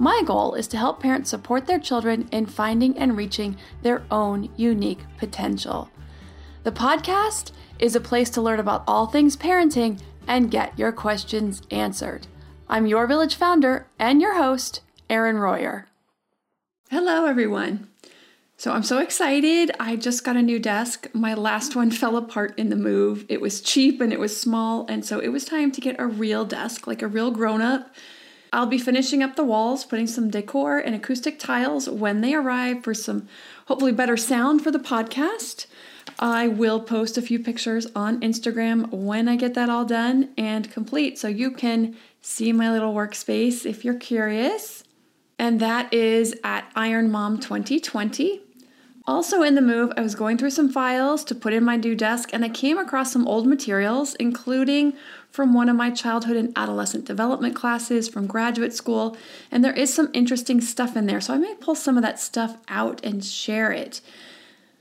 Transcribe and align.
My 0.00 0.22
goal 0.24 0.54
is 0.54 0.68
to 0.68 0.76
help 0.76 1.00
parents 1.00 1.30
support 1.30 1.66
their 1.66 1.80
children 1.80 2.28
in 2.30 2.46
finding 2.46 2.96
and 2.96 3.16
reaching 3.16 3.56
their 3.82 4.04
own 4.12 4.48
unique 4.56 5.00
potential. 5.16 5.90
The 6.62 6.70
podcast 6.70 7.50
is 7.80 7.96
a 7.96 8.00
place 8.00 8.30
to 8.30 8.40
learn 8.40 8.60
about 8.60 8.84
all 8.86 9.06
things 9.06 9.36
parenting 9.36 10.00
and 10.28 10.52
get 10.52 10.78
your 10.78 10.92
questions 10.92 11.62
answered. 11.72 12.28
I'm 12.68 12.86
your 12.86 13.08
village 13.08 13.34
founder 13.34 13.88
and 13.98 14.20
your 14.20 14.36
host, 14.36 14.82
Erin 15.10 15.38
Royer. 15.38 15.88
Hello, 16.90 17.26
everyone. 17.26 17.88
So 18.56 18.72
I'm 18.72 18.84
so 18.84 18.98
excited. 18.98 19.72
I 19.80 19.96
just 19.96 20.22
got 20.22 20.36
a 20.36 20.42
new 20.42 20.60
desk. 20.60 21.08
My 21.12 21.34
last 21.34 21.74
one 21.74 21.90
fell 21.92 22.16
apart 22.16 22.56
in 22.56 22.68
the 22.68 22.76
move. 22.76 23.26
It 23.28 23.40
was 23.40 23.60
cheap 23.60 24.00
and 24.00 24.12
it 24.12 24.20
was 24.20 24.38
small, 24.38 24.86
and 24.88 25.04
so 25.04 25.18
it 25.18 25.28
was 25.28 25.44
time 25.44 25.72
to 25.72 25.80
get 25.80 25.98
a 25.98 26.06
real 26.06 26.44
desk, 26.44 26.86
like 26.86 27.02
a 27.02 27.08
real 27.08 27.32
grown 27.32 27.62
up. 27.62 27.92
I'll 28.52 28.66
be 28.66 28.78
finishing 28.78 29.22
up 29.22 29.36
the 29.36 29.44
walls, 29.44 29.84
putting 29.84 30.06
some 30.06 30.30
decor 30.30 30.78
and 30.78 30.94
acoustic 30.94 31.38
tiles 31.38 31.88
when 31.88 32.20
they 32.20 32.34
arrive 32.34 32.82
for 32.82 32.94
some 32.94 33.28
hopefully 33.66 33.92
better 33.92 34.16
sound 34.16 34.62
for 34.62 34.70
the 34.70 34.78
podcast. 34.78 35.66
I 36.18 36.48
will 36.48 36.80
post 36.80 37.18
a 37.18 37.22
few 37.22 37.38
pictures 37.38 37.86
on 37.94 38.20
Instagram 38.20 38.90
when 38.90 39.28
I 39.28 39.36
get 39.36 39.54
that 39.54 39.68
all 39.68 39.84
done 39.84 40.30
and 40.38 40.70
complete 40.70 41.18
so 41.18 41.28
you 41.28 41.50
can 41.50 41.96
see 42.22 42.52
my 42.52 42.70
little 42.70 42.94
workspace 42.94 43.66
if 43.66 43.84
you're 43.84 43.94
curious. 43.94 44.84
And 45.38 45.60
that 45.60 45.92
is 45.92 46.34
at 46.42 46.70
Iron 46.74 47.10
Mom 47.10 47.38
2020. 47.38 48.40
Also, 49.06 49.42
in 49.42 49.54
the 49.54 49.62
move, 49.62 49.90
I 49.96 50.02
was 50.02 50.14
going 50.14 50.36
through 50.36 50.50
some 50.50 50.70
files 50.70 51.24
to 51.24 51.34
put 51.34 51.54
in 51.54 51.64
my 51.64 51.76
new 51.76 51.94
desk 51.94 52.30
and 52.32 52.44
I 52.44 52.50
came 52.50 52.76
across 52.76 53.12
some 53.12 53.26
old 53.26 53.46
materials, 53.46 54.14
including 54.16 54.94
from 55.38 55.54
one 55.54 55.68
of 55.68 55.76
my 55.76 55.88
childhood 55.88 56.36
and 56.36 56.52
adolescent 56.56 57.04
development 57.04 57.54
classes 57.54 58.08
from 58.08 58.26
graduate 58.26 58.74
school. 58.74 59.16
And 59.52 59.64
there 59.64 59.72
is 59.72 59.94
some 59.94 60.10
interesting 60.12 60.60
stuff 60.60 60.96
in 60.96 61.06
there, 61.06 61.20
so 61.20 61.32
I 61.32 61.38
may 61.38 61.54
pull 61.54 61.76
some 61.76 61.96
of 61.96 62.02
that 62.02 62.18
stuff 62.18 62.56
out 62.66 63.04
and 63.04 63.24
share 63.24 63.70
it. 63.70 64.00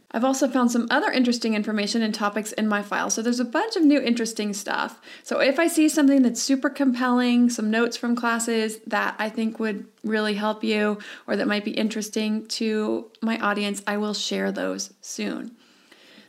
I've 0.09 0.23
also 0.23 0.47
found 0.47 0.71
some 0.71 0.87
other 0.89 1.11
interesting 1.11 1.53
information 1.53 2.01
and 2.01 2.11
topics 2.11 2.53
in 2.53 2.67
my 2.67 2.81
file. 2.81 3.11
So 3.11 3.21
there's 3.21 3.39
a 3.39 3.45
bunch 3.45 3.75
of 3.75 3.83
new 3.83 4.01
interesting 4.01 4.51
stuff. 4.51 4.99
So 5.21 5.39
if 5.41 5.59
I 5.59 5.67
see 5.67 5.87
something 5.87 6.23
that's 6.23 6.41
super 6.41 6.71
compelling, 6.71 7.51
some 7.51 7.69
notes 7.69 7.95
from 7.95 8.15
classes 8.15 8.79
that 8.87 9.13
I 9.19 9.29
think 9.29 9.59
would 9.59 9.85
really 10.03 10.33
help 10.33 10.63
you 10.63 10.97
or 11.27 11.35
that 11.35 11.47
might 11.47 11.65
be 11.65 11.71
interesting 11.73 12.47
to 12.47 13.11
my 13.21 13.37
audience, 13.37 13.83
I 13.85 13.97
will 13.97 14.15
share 14.15 14.51
those 14.51 14.91
soon. 15.01 15.55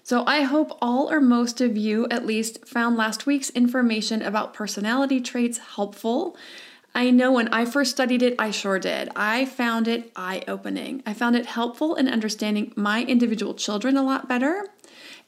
So 0.08 0.24
I 0.26 0.44
hope 0.44 0.78
all 0.80 1.12
or 1.12 1.20
most 1.20 1.60
of 1.60 1.76
you 1.76 2.06
at 2.10 2.24
least 2.24 2.66
found 2.66 2.96
last 2.96 3.26
week's 3.26 3.50
information 3.50 4.22
about 4.22 4.54
personality 4.54 5.20
traits 5.20 5.58
helpful. 5.58 6.34
I 6.94 7.10
know 7.10 7.32
when 7.32 7.48
I 7.48 7.66
first 7.66 7.90
studied 7.90 8.22
it, 8.22 8.34
I 8.38 8.50
sure 8.50 8.78
did. 8.78 9.10
I 9.14 9.44
found 9.44 9.86
it 9.86 10.10
eye 10.16 10.44
opening. 10.48 11.02
I 11.04 11.12
found 11.12 11.36
it 11.36 11.44
helpful 11.44 11.94
in 11.94 12.08
understanding 12.08 12.72
my 12.74 13.04
individual 13.04 13.52
children 13.52 13.98
a 13.98 14.02
lot 14.02 14.26
better 14.26 14.70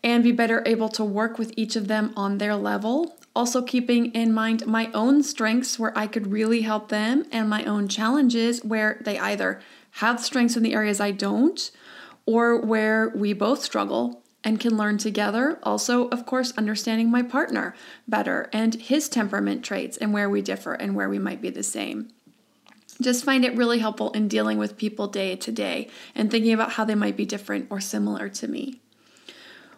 and 0.02 0.24
be 0.24 0.32
better 0.32 0.62
able 0.64 0.88
to 0.88 1.04
work 1.04 1.38
with 1.38 1.52
each 1.58 1.76
of 1.76 1.86
them 1.86 2.14
on 2.16 2.38
their 2.38 2.56
level. 2.56 3.18
Also, 3.36 3.60
keeping 3.60 4.06
in 4.12 4.32
mind 4.32 4.66
my 4.66 4.90
own 4.94 5.22
strengths 5.22 5.78
where 5.78 5.92
I 5.94 6.06
could 6.06 6.28
really 6.32 6.62
help 6.62 6.88
them 6.88 7.26
and 7.30 7.50
my 7.50 7.64
own 7.64 7.86
challenges 7.86 8.64
where 8.64 9.02
they 9.04 9.18
either 9.18 9.60
have 9.90 10.24
strengths 10.24 10.56
in 10.56 10.62
the 10.62 10.72
areas 10.72 11.00
I 11.00 11.10
don't 11.10 11.70
or 12.24 12.58
where 12.58 13.10
we 13.10 13.34
both 13.34 13.62
struggle 13.62 14.19
and 14.42 14.60
can 14.60 14.76
learn 14.76 14.98
together. 14.98 15.58
Also, 15.62 16.08
of 16.08 16.26
course, 16.26 16.52
understanding 16.56 17.10
my 17.10 17.22
partner 17.22 17.74
better 18.08 18.48
and 18.52 18.74
his 18.74 19.08
temperament 19.08 19.64
traits 19.64 19.96
and 19.96 20.12
where 20.12 20.30
we 20.30 20.42
differ 20.42 20.74
and 20.74 20.94
where 20.94 21.08
we 21.08 21.18
might 21.18 21.42
be 21.42 21.50
the 21.50 21.62
same. 21.62 22.08
Just 23.00 23.24
find 23.24 23.44
it 23.44 23.56
really 23.56 23.78
helpful 23.78 24.10
in 24.12 24.28
dealing 24.28 24.58
with 24.58 24.76
people 24.76 25.08
day 25.08 25.36
to 25.36 25.52
day 25.52 25.88
and 26.14 26.30
thinking 26.30 26.52
about 26.52 26.72
how 26.72 26.84
they 26.84 26.94
might 26.94 27.16
be 27.16 27.24
different 27.24 27.66
or 27.70 27.80
similar 27.80 28.28
to 28.28 28.48
me. 28.48 28.80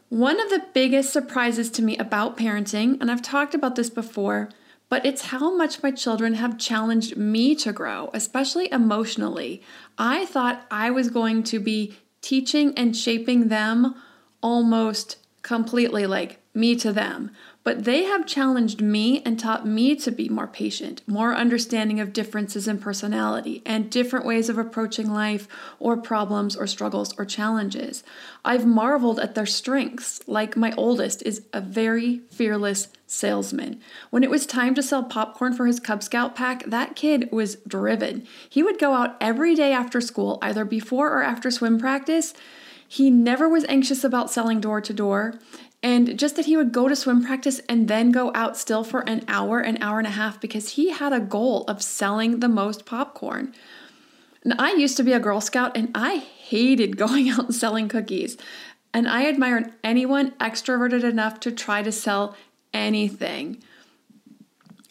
One 0.08 0.40
of 0.40 0.50
the 0.50 0.66
biggest 0.74 1.12
surprises 1.12 1.70
to 1.70 1.82
me 1.82 1.96
about 1.96 2.36
parenting, 2.36 3.00
and 3.00 3.10
I've 3.10 3.22
talked 3.22 3.54
about 3.54 3.76
this 3.76 3.88
before, 3.88 4.50
but 4.88 5.06
it's 5.06 5.26
how 5.26 5.56
much 5.56 5.82
my 5.82 5.90
children 5.90 6.34
have 6.34 6.58
challenged 6.58 7.16
me 7.16 7.54
to 7.56 7.72
grow, 7.72 8.10
especially 8.12 8.70
emotionally. 8.70 9.62
I 9.96 10.26
thought 10.26 10.66
I 10.70 10.90
was 10.90 11.08
going 11.08 11.44
to 11.44 11.58
be 11.58 11.96
teaching 12.20 12.74
and 12.76 12.94
shaping 12.94 13.48
them 13.48 13.94
almost 14.42 15.16
completely 15.42 16.06
like 16.06 16.38
me 16.54 16.76
to 16.76 16.92
them. 16.92 17.30
but 17.64 17.84
they 17.84 18.02
have 18.04 18.26
challenged 18.26 18.80
me 18.80 19.22
and 19.24 19.38
taught 19.38 19.66
me 19.66 19.94
to 19.94 20.10
be 20.10 20.28
more 20.28 20.48
patient, 20.48 21.00
more 21.06 21.34
understanding 21.34 22.00
of 22.00 22.12
differences 22.12 22.66
in 22.66 22.78
personality, 22.78 23.62
and 23.64 23.90
different 23.90 24.26
ways 24.26 24.48
of 24.48 24.58
approaching 24.58 25.12
life 25.12 25.46
or 25.78 25.96
problems 25.96 26.56
or 26.56 26.66
struggles 26.66 27.16
or 27.18 27.24
challenges. 27.24 28.02
I've 28.44 28.66
marveled 28.66 29.20
at 29.20 29.34
their 29.34 29.46
strengths, 29.46 30.20
like 30.26 30.56
my 30.56 30.72
oldest 30.76 31.22
is 31.22 31.42
a 31.52 31.60
very 31.60 32.22
fearless 32.30 32.88
salesman. 33.06 33.80
When 34.10 34.24
it 34.24 34.30
was 34.30 34.46
time 34.46 34.74
to 34.74 34.82
sell 34.82 35.04
popcorn 35.04 35.52
for 35.52 35.66
his 35.66 35.78
Cub 35.78 36.02
Scout 36.02 36.34
pack, 36.34 36.64
that 36.66 36.96
kid 36.96 37.30
was 37.30 37.56
driven. 37.68 38.26
He 38.48 38.62
would 38.62 38.78
go 38.80 38.94
out 38.94 39.16
every 39.20 39.54
day 39.54 39.72
after 39.72 40.00
school, 40.00 40.38
either 40.42 40.64
before 40.64 41.12
or 41.12 41.22
after 41.22 41.50
swim 41.50 41.78
practice. 41.78 42.34
He 42.92 43.08
never 43.08 43.48
was 43.48 43.64
anxious 43.70 44.04
about 44.04 44.30
selling 44.30 44.60
door 44.60 44.82
to 44.82 44.92
door. 44.92 45.40
And 45.82 46.18
just 46.18 46.36
that 46.36 46.44
he 46.44 46.58
would 46.58 46.72
go 46.72 46.88
to 46.88 46.94
swim 46.94 47.24
practice 47.24 47.62
and 47.66 47.88
then 47.88 48.12
go 48.12 48.30
out 48.34 48.54
still 48.54 48.84
for 48.84 49.00
an 49.08 49.24
hour, 49.28 49.60
an 49.60 49.82
hour 49.82 49.96
and 49.96 50.06
a 50.06 50.10
half, 50.10 50.38
because 50.38 50.74
he 50.74 50.90
had 50.90 51.10
a 51.10 51.18
goal 51.18 51.64
of 51.68 51.82
selling 51.82 52.40
the 52.40 52.50
most 52.50 52.84
popcorn. 52.84 53.54
And 54.44 54.52
I 54.58 54.74
used 54.74 54.98
to 54.98 55.02
be 55.02 55.14
a 55.14 55.18
Girl 55.18 55.40
Scout 55.40 55.74
and 55.74 55.90
I 55.94 56.16
hated 56.16 56.96
going 56.98 57.30
out 57.30 57.46
and 57.46 57.54
selling 57.54 57.88
cookies. 57.88 58.36
And 58.92 59.08
I 59.08 59.26
admire 59.26 59.72
anyone 59.82 60.32
extroverted 60.32 61.02
enough 61.02 61.40
to 61.40 61.50
try 61.50 61.82
to 61.82 61.92
sell 61.92 62.36
anything. 62.74 63.64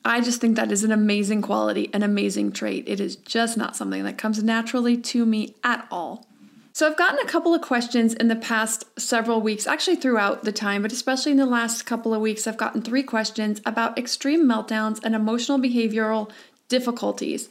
I 0.03 0.21
just 0.21 0.41
think 0.41 0.55
that 0.55 0.71
is 0.71 0.83
an 0.83 0.91
amazing 0.91 1.43
quality, 1.43 1.91
an 1.93 2.01
amazing 2.01 2.51
trait. 2.51 2.85
It 2.87 2.99
is 2.99 3.15
just 3.15 3.57
not 3.57 3.75
something 3.75 4.03
that 4.05 4.17
comes 4.17 4.43
naturally 4.43 4.97
to 4.97 5.23
me 5.23 5.53
at 5.63 5.87
all. 5.91 6.25
So, 6.73 6.87
I've 6.87 6.95
gotten 6.95 7.19
a 7.19 7.29
couple 7.29 7.53
of 7.53 7.61
questions 7.61 8.13
in 8.13 8.29
the 8.29 8.35
past 8.35 8.85
several 8.97 9.41
weeks, 9.41 9.67
actually 9.67 9.97
throughout 9.97 10.45
the 10.45 10.53
time, 10.53 10.83
but 10.83 10.93
especially 10.93 11.33
in 11.33 11.37
the 11.37 11.45
last 11.45 11.85
couple 11.85 12.13
of 12.13 12.21
weeks, 12.21 12.47
I've 12.47 12.55
gotten 12.55 12.81
three 12.81 13.03
questions 13.03 13.59
about 13.65 13.97
extreme 13.97 14.47
meltdowns 14.47 14.99
and 15.03 15.13
emotional 15.13 15.59
behavioral 15.59 16.31
difficulties. 16.69 17.49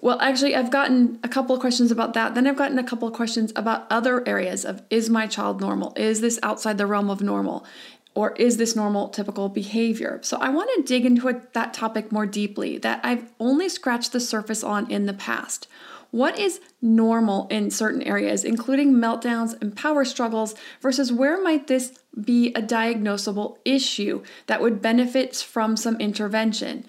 Well, 0.00 0.20
actually, 0.20 0.54
I've 0.54 0.70
gotten 0.70 1.18
a 1.24 1.28
couple 1.28 1.56
of 1.56 1.60
questions 1.60 1.90
about 1.90 2.14
that. 2.14 2.36
Then 2.36 2.46
I've 2.46 2.56
gotten 2.56 2.78
a 2.78 2.84
couple 2.84 3.08
of 3.08 3.14
questions 3.14 3.52
about 3.56 3.86
other 3.90 4.26
areas 4.28 4.64
of 4.64 4.80
is 4.90 5.10
my 5.10 5.26
child 5.26 5.60
normal? 5.60 5.92
Is 5.96 6.20
this 6.20 6.38
outside 6.44 6.78
the 6.78 6.86
realm 6.86 7.10
of 7.10 7.20
normal? 7.20 7.66
Or 8.14 8.32
is 8.32 8.58
this 8.58 8.76
normal, 8.76 9.08
typical 9.08 9.48
behavior? 9.48 10.20
So, 10.22 10.36
I 10.36 10.50
want 10.50 10.70
to 10.76 10.82
dig 10.82 11.04
into 11.04 11.26
it, 11.26 11.52
that 11.54 11.74
topic 11.74 12.12
more 12.12 12.26
deeply 12.26 12.78
that 12.78 13.00
I've 13.02 13.24
only 13.40 13.68
scratched 13.68 14.12
the 14.12 14.20
surface 14.20 14.62
on 14.62 14.88
in 14.88 15.06
the 15.06 15.14
past. 15.14 15.66
What 16.12 16.38
is 16.38 16.60
normal 16.82 17.48
in 17.48 17.70
certain 17.70 18.02
areas, 18.02 18.44
including 18.44 18.92
meltdowns 18.92 19.60
and 19.60 19.74
power 19.74 20.04
struggles, 20.04 20.54
versus 20.82 21.10
where 21.10 21.42
might 21.42 21.68
this 21.68 21.98
be 22.22 22.52
a 22.54 22.60
diagnosable 22.60 23.56
issue 23.64 24.22
that 24.46 24.60
would 24.60 24.82
benefit 24.82 25.34
from 25.36 25.74
some 25.74 25.96
intervention? 25.96 26.84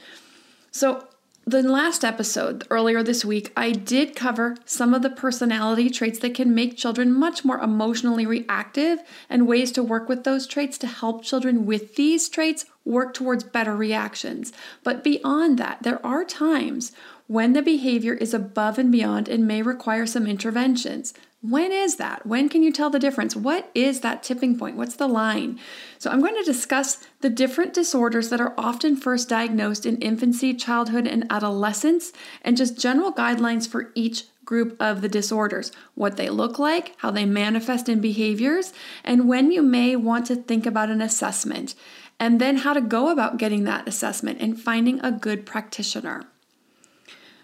So, 0.72 1.08
the 1.46 1.62
last 1.62 2.06
episode, 2.06 2.66
earlier 2.70 3.04
this 3.04 3.26
week, 3.26 3.52
I 3.58 3.72
did 3.72 4.16
cover 4.16 4.56
some 4.66 4.94
of 4.94 5.02
the 5.02 5.10
personality 5.10 5.90
traits 5.90 6.20
that 6.20 6.34
can 6.34 6.56
make 6.56 6.78
children 6.78 7.12
much 7.12 7.44
more 7.44 7.60
emotionally 7.60 8.26
reactive 8.26 9.00
and 9.30 9.46
ways 9.46 9.72
to 9.74 9.84
work 9.84 10.08
with 10.08 10.24
those 10.24 10.48
traits 10.48 10.78
to 10.80 10.88
help 10.88 11.24
children 11.24 11.66
with 11.66 11.96
these 11.96 12.30
traits 12.30 12.66
work 12.86 13.14
towards 13.14 13.44
better 13.44 13.76
reactions. 13.76 14.54
But 14.84 15.04
beyond 15.04 15.58
that, 15.60 15.84
there 15.84 16.04
are 16.06 16.24
times 16.24 16.94
when 17.28 17.54
the 17.54 17.62
behavior 17.62 18.14
is 18.14 18.34
above 18.34 18.78
and 18.80 18.92
beyond 18.92 19.28
and 19.28 19.46
may 19.46 19.62
require 19.62 20.06
some 20.06 20.28
interventions. 20.28 21.14
When 21.44 21.74
is 21.74 21.98
that? 21.98 22.26
When 22.26 22.48
can 22.48 22.64
you 22.64 22.72
tell 22.72 22.90
the 22.90 23.00
difference? 23.00 23.36
What 23.36 23.70
is 23.76 24.00
that 24.00 24.24
tipping 24.24 24.58
point? 24.58 24.78
What's 24.78 24.96
the 24.96 25.10
line? 25.10 25.60
So, 26.00 26.10
I'm 26.10 26.22
going 26.22 26.36
to 26.36 26.44
discuss 26.44 27.06
the 27.20 27.30
different 27.30 27.74
disorders 27.74 28.30
that 28.30 28.40
are 28.40 28.54
often 28.58 28.96
first 28.96 29.28
diagnosed 29.28 29.86
in 29.86 29.98
infancy, 29.98 30.54
childhood, 30.54 31.06
and 31.06 31.30
adolescence, 31.30 32.14
and 32.44 32.56
just 32.56 32.80
general 32.80 33.12
guidelines 33.12 33.68
for 33.68 33.92
each 33.94 34.24
group 34.46 34.78
of 34.80 35.02
the 35.02 35.10
disorders, 35.10 35.74
what 35.96 36.16
they 36.16 36.30
look 36.30 36.60
like, 36.60 36.94
how 37.00 37.12
they 37.12 37.26
manifest 37.26 37.90
in 37.90 38.00
behaviors, 38.00 38.72
and 39.04 39.28
when 39.28 39.52
you 39.52 39.62
may 39.62 39.98
want 39.98 40.26
to 40.28 40.38
think 40.38 40.66
about 40.66 40.90
an 40.90 41.02
assessment, 41.02 41.76
and 42.20 42.40
then 42.40 42.58
how 42.58 42.72
to 42.72 42.82
go 42.82 43.10
about 43.10 43.38
getting 43.38 43.66
that 43.66 43.86
assessment 43.86 44.40
and 44.40 44.62
finding 44.62 45.00
a 45.02 45.12
good 45.12 45.46
practitioner. 45.46 46.24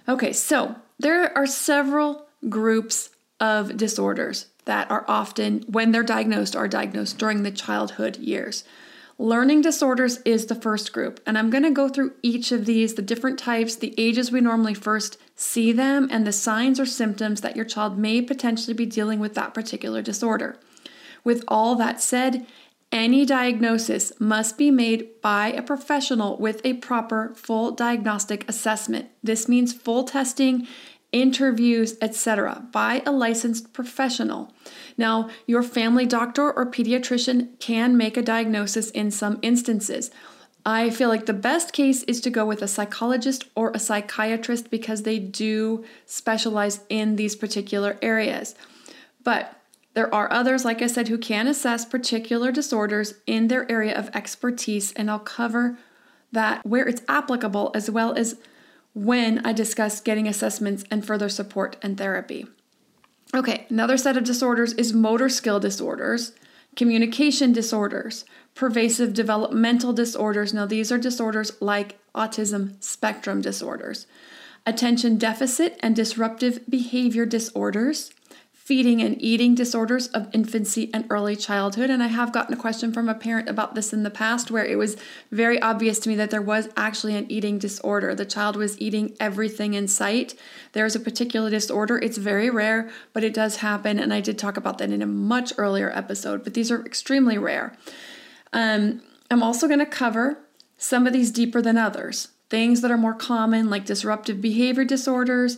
Okay, 0.07 0.31
so 0.31 0.77
there 0.97 1.37
are 1.37 1.45
several 1.45 2.27
groups 2.47 3.09
of 3.39 3.77
disorders 3.77 4.47
that 4.65 4.89
are 4.91 5.05
often, 5.07 5.63
when 5.67 5.91
they're 5.91 6.03
diagnosed, 6.03 6.55
are 6.55 6.67
diagnosed 6.67 7.17
during 7.17 7.43
the 7.43 7.51
childhood 7.51 8.17
years. 8.17 8.63
Learning 9.17 9.61
disorders 9.61 10.19
is 10.23 10.45
the 10.45 10.55
first 10.55 10.93
group, 10.93 11.19
and 11.25 11.37
I'm 11.37 11.49
going 11.49 11.63
to 11.63 11.71
go 11.71 11.89
through 11.89 12.13
each 12.21 12.53
of 12.53 12.65
these, 12.65 12.93
the 12.93 13.01
different 13.01 13.37
types, 13.37 13.75
the 13.75 13.93
ages 13.97 14.31
we 14.31 14.39
normally 14.39 14.73
first 14.73 15.17
see 15.35 15.73
them, 15.73 16.07
and 16.09 16.25
the 16.25 16.31
signs 16.31 16.79
or 16.79 16.85
symptoms 16.85 17.41
that 17.41 17.55
your 17.55 17.65
child 17.65 17.97
may 17.97 18.21
potentially 18.21 18.73
be 18.73 18.85
dealing 18.85 19.19
with 19.19 19.33
that 19.35 19.53
particular 19.53 20.01
disorder. 20.01 20.57
With 21.25 21.43
all 21.49 21.75
that 21.75 22.01
said, 22.01 22.45
any 22.91 23.25
diagnosis 23.25 24.13
must 24.19 24.57
be 24.57 24.71
made 24.71 25.21
by 25.21 25.51
a 25.51 25.61
professional 25.61 26.37
with 26.37 26.61
a 26.63 26.75
proper 26.75 27.33
full 27.35 27.71
diagnostic 27.71 28.49
assessment. 28.49 29.09
This 29.21 29.49
means 29.49 29.73
full 29.73 30.05
testing, 30.05 30.65
interviews, 31.11 31.97
etc., 32.01 32.67
by 32.71 33.01
a 33.05 33.11
licensed 33.11 33.73
professional. 33.73 34.53
Now, 34.97 35.29
your 35.47 35.63
family 35.63 36.05
doctor 36.05 36.51
or 36.51 36.69
pediatrician 36.69 37.59
can 37.59 37.97
make 37.97 38.17
a 38.17 38.21
diagnosis 38.21 38.91
in 38.91 39.11
some 39.11 39.39
instances. 39.41 40.11
I 40.65 40.89
feel 40.89 41.09
like 41.09 41.25
the 41.25 41.33
best 41.33 41.73
case 41.73 42.03
is 42.03 42.21
to 42.21 42.29
go 42.29 42.45
with 42.45 42.61
a 42.61 42.67
psychologist 42.67 43.45
or 43.55 43.71
a 43.71 43.79
psychiatrist 43.79 44.69
because 44.69 45.03
they 45.03 45.17
do 45.17 45.83
specialize 46.05 46.81
in 46.89 47.15
these 47.15 47.35
particular 47.35 47.97
areas. 48.01 48.55
But 49.23 49.55
there 49.93 50.13
are 50.13 50.31
others, 50.31 50.65
like 50.65 50.81
I 50.81 50.87
said, 50.87 51.07
who 51.07 51.17
can 51.17 51.47
assess 51.47 51.85
particular 51.85 52.51
disorders 52.51 53.15
in 53.25 53.47
their 53.47 53.69
area 53.71 53.97
of 53.97 54.09
expertise, 54.13 54.91
and 54.93 55.09
I'll 55.09 55.19
cover 55.19 55.77
that 56.31 56.65
where 56.65 56.87
it's 56.87 57.01
applicable 57.07 57.71
as 57.73 57.89
well 57.89 58.13
as 58.13 58.37
when 58.93 59.45
I 59.45 59.53
discuss 59.53 60.01
getting 60.01 60.27
assessments 60.27 60.83
and 60.89 61.05
further 61.05 61.29
support 61.29 61.77
and 61.81 61.97
therapy. 61.97 62.47
Okay, 63.33 63.67
another 63.69 63.97
set 63.97 64.17
of 64.17 64.23
disorders 64.23 64.73
is 64.73 64.93
motor 64.93 65.29
skill 65.29 65.59
disorders, 65.59 66.33
communication 66.75 67.53
disorders, 67.53 68.25
pervasive 68.55 69.13
developmental 69.13 69.93
disorders. 69.93 70.53
Now, 70.53 70.65
these 70.65 70.91
are 70.91 70.97
disorders 70.97 71.51
like 71.61 71.99
autism 72.15 72.83
spectrum 72.83 73.41
disorders, 73.41 74.07
attention 74.65 75.17
deficit 75.17 75.77
and 75.81 75.95
disruptive 75.95 76.67
behavior 76.67 77.25
disorders, 77.25 78.11
feeding 78.69 79.01
and 79.01 79.19
eating 79.19 79.55
disorders 79.55 80.05
of 80.09 80.29
infancy 80.31 80.91
and 80.93 81.03
early 81.09 81.35
childhood. 81.35 81.89
And 81.89 82.03
I 82.03 82.07
have 82.07 82.31
gotten 82.31 82.53
a 82.53 82.61
question 82.61 82.93
from 82.93 83.09
a 83.09 83.15
parent 83.15 83.49
about 83.49 83.73
this 83.73 83.93
in 83.93 84.03
the 84.03 84.11
past 84.11 84.51
where 84.51 84.63
it 84.63 84.77
was 84.77 84.95
very 85.31 85.59
obvious 85.59 85.97
to 86.01 86.09
me 86.09 86.13
that 86.17 86.29
there 86.29 86.39
was 86.39 86.69
actually 86.77 87.15
an 87.15 87.25
eating 87.31 87.57
disorder. 87.57 88.13
The 88.13 88.25
child 88.27 88.55
was 88.55 88.79
eating 88.79 89.17
everything 89.19 89.73
in 89.73 89.87
sight. 89.87 90.35
There's 90.73 90.95
a 90.95 90.99
particular 90.99 91.49
disorder. 91.49 91.97
It's 91.97 92.19
very 92.19 92.51
rare, 92.51 92.91
but 93.11 93.23
it 93.23 93.33
does 93.33 93.55
happen. 93.55 93.97
And 93.97 94.13
I 94.13 94.21
did 94.21 94.37
talk 94.37 94.55
about 94.55 94.77
that 94.77 94.91
in 94.91 95.01
a 95.01 95.07
much 95.07 95.51
earlier 95.57 95.89
episode, 95.89 96.43
but 96.43 96.53
these 96.53 96.69
are 96.69 96.85
extremely 96.85 97.39
rare. 97.39 97.75
Um, 98.53 99.01
I'm 99.31 99.41
also 99.41 99.65
going 99.65 99.79
to 99.79 99.87
cover 99.87 100.37
some 100.77 101.07
of 101.07 101.13
these 101.13 101.31
deeper 101.31 101.59
than 101.59 101.79
others. 101.79 102.27
Things 102.51 102.81
that 102.81 102.91
are 102.91 102.97
more 102.97 103.15
common, 103.15 103.71
like 103.71 103.85
disruptive 103.85 104.41
behavior 104.41 104.85
disorders, 104.85 105.57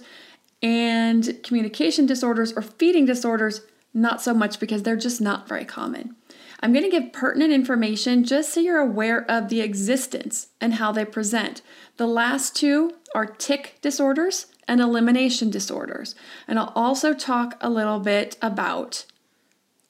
and 0.62 1.41
communication 1.44 2.06
disorders 2.06 2.53
or 2.53 2.62
feeding 2.62 3.06
disorders, 3.06 3.62
not 3.94 4.22
so 4.22 4.34
much 4.34 4.60
because 4.60 4.84
they're 4.84 4.96
just 4.96 5.22
not 5.22 5.48
very 5.48 5.65
common. 5.65 6.15
I'm 6.62 6.74
going 6.74 6.86
to 6.86 6.91
give 6.91 7.12
pertinent 7.12 7.51
information 7.51 8.24
just 8.24 8.53
so 8.53 8.60
you're 8.60 8.77
aware 8.77 9.30
of 9.30 9.50
the 9.50 9.62
existence 9.62 10.50
and 10.60 10.75
how 10.75 10.91
they 10.91 11.06
present. 11.06 11.62
The 11.98 12.08
last 12.08 12.56
two 12.56 12.94
are 13.15 13.25
tic 13.25 13.80
disorders 13.82 14.48
and 14.68 14.80
elimination 14.80 15.50
disorders. 15.50 16.13
And 16.48 16.60
I'll 16.60 16.72
also 16.75 17.13
talk 17.13 17.58
a 17.62 17.70
little 17.70 18.00
bit 18.00 18.38
about 18.41 19.06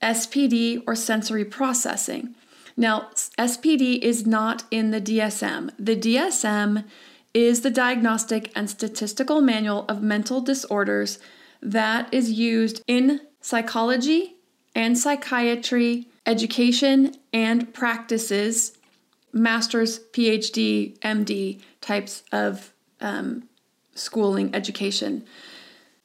SPD 0.02 0.82
or 0.88 0.96
sensory 0.96 1.46
processing. 1.46 2.36
Now, 2.78 3.10
SPD 3.38 4.00
is 4.00 4.26
not 4.26 4.64
in 4.72 4.92
the 4.92 5.02
DSM. 5.02 5.72
The 5.78 5.96
DSM 5.96 6.86
is 7.34 7.62
the 7.62 7.70
Diagnostic 7.70 8.52
and 8.56 8.70
Statistical 8.70 9.42
Manual 9.42 9.86
of 9.88 10.02
Mental 10.02 10.42
Disorders 10.42 11.20
that 11.62 12.14
is 12.14 12.32
used 12.32 12.82
in 12.88 13.22
psychology 13.40 14.36
and 14.76 14.98
psychiatry, 14.98 16.08
education 16.26 17.16
and 17.34 17.74
practices, 17.74 18.78
master's, 19.34 20.00
PhD, 20.00 20.98
MD 21.00 21.62
types 21.80 22.24
of 22.32 22.74
um, 23.00 23.44
schooling 23.96 24.54
education. 24.54 25.26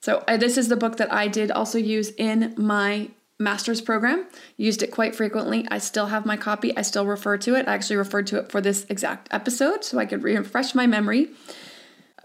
So, 0.00 0.23
uh, 0.28 0.37
this 0.37 0.56
is 0.56 0.68
the 0.68 0.76
book 0.76 0.97
that 0.99 1.12
I 1.12 1.28
did 1.28 1.50
also 1.50 1.78
use 1.78 2.11
in 2.11 2.54
my 2.56 3.11
master's 3.38 3.80
program, 3.80 4.26
used 4.56 4.82
it 4.82 4.90
quite 4.90 5.14
frequently. 5.14 5.66
I 5.70 5.78
still 5.78 6.06
have 6.06 6.24
my 6.24 6.36
copy, 6.36 6.76
I 6.76 6.82
still 6.82 7.06
refer 7.06 7.36
to 7.38 7.54
it. 7.54 7.68
I 7.68 7.74
actually 7.74 7.96
referred 7.96 8.26
to 8.28 8.38
it 8.38 8.50
for 8.50 8.60
this 8.60 8.86
exact 8.88 9.28
episode 9.30 9.84
so 9.84 9.98
I 9.98 10.06
could 10.06 10.22
refresh 10.22 10.74
my 10.74 10.86
memory. 10.86 11.30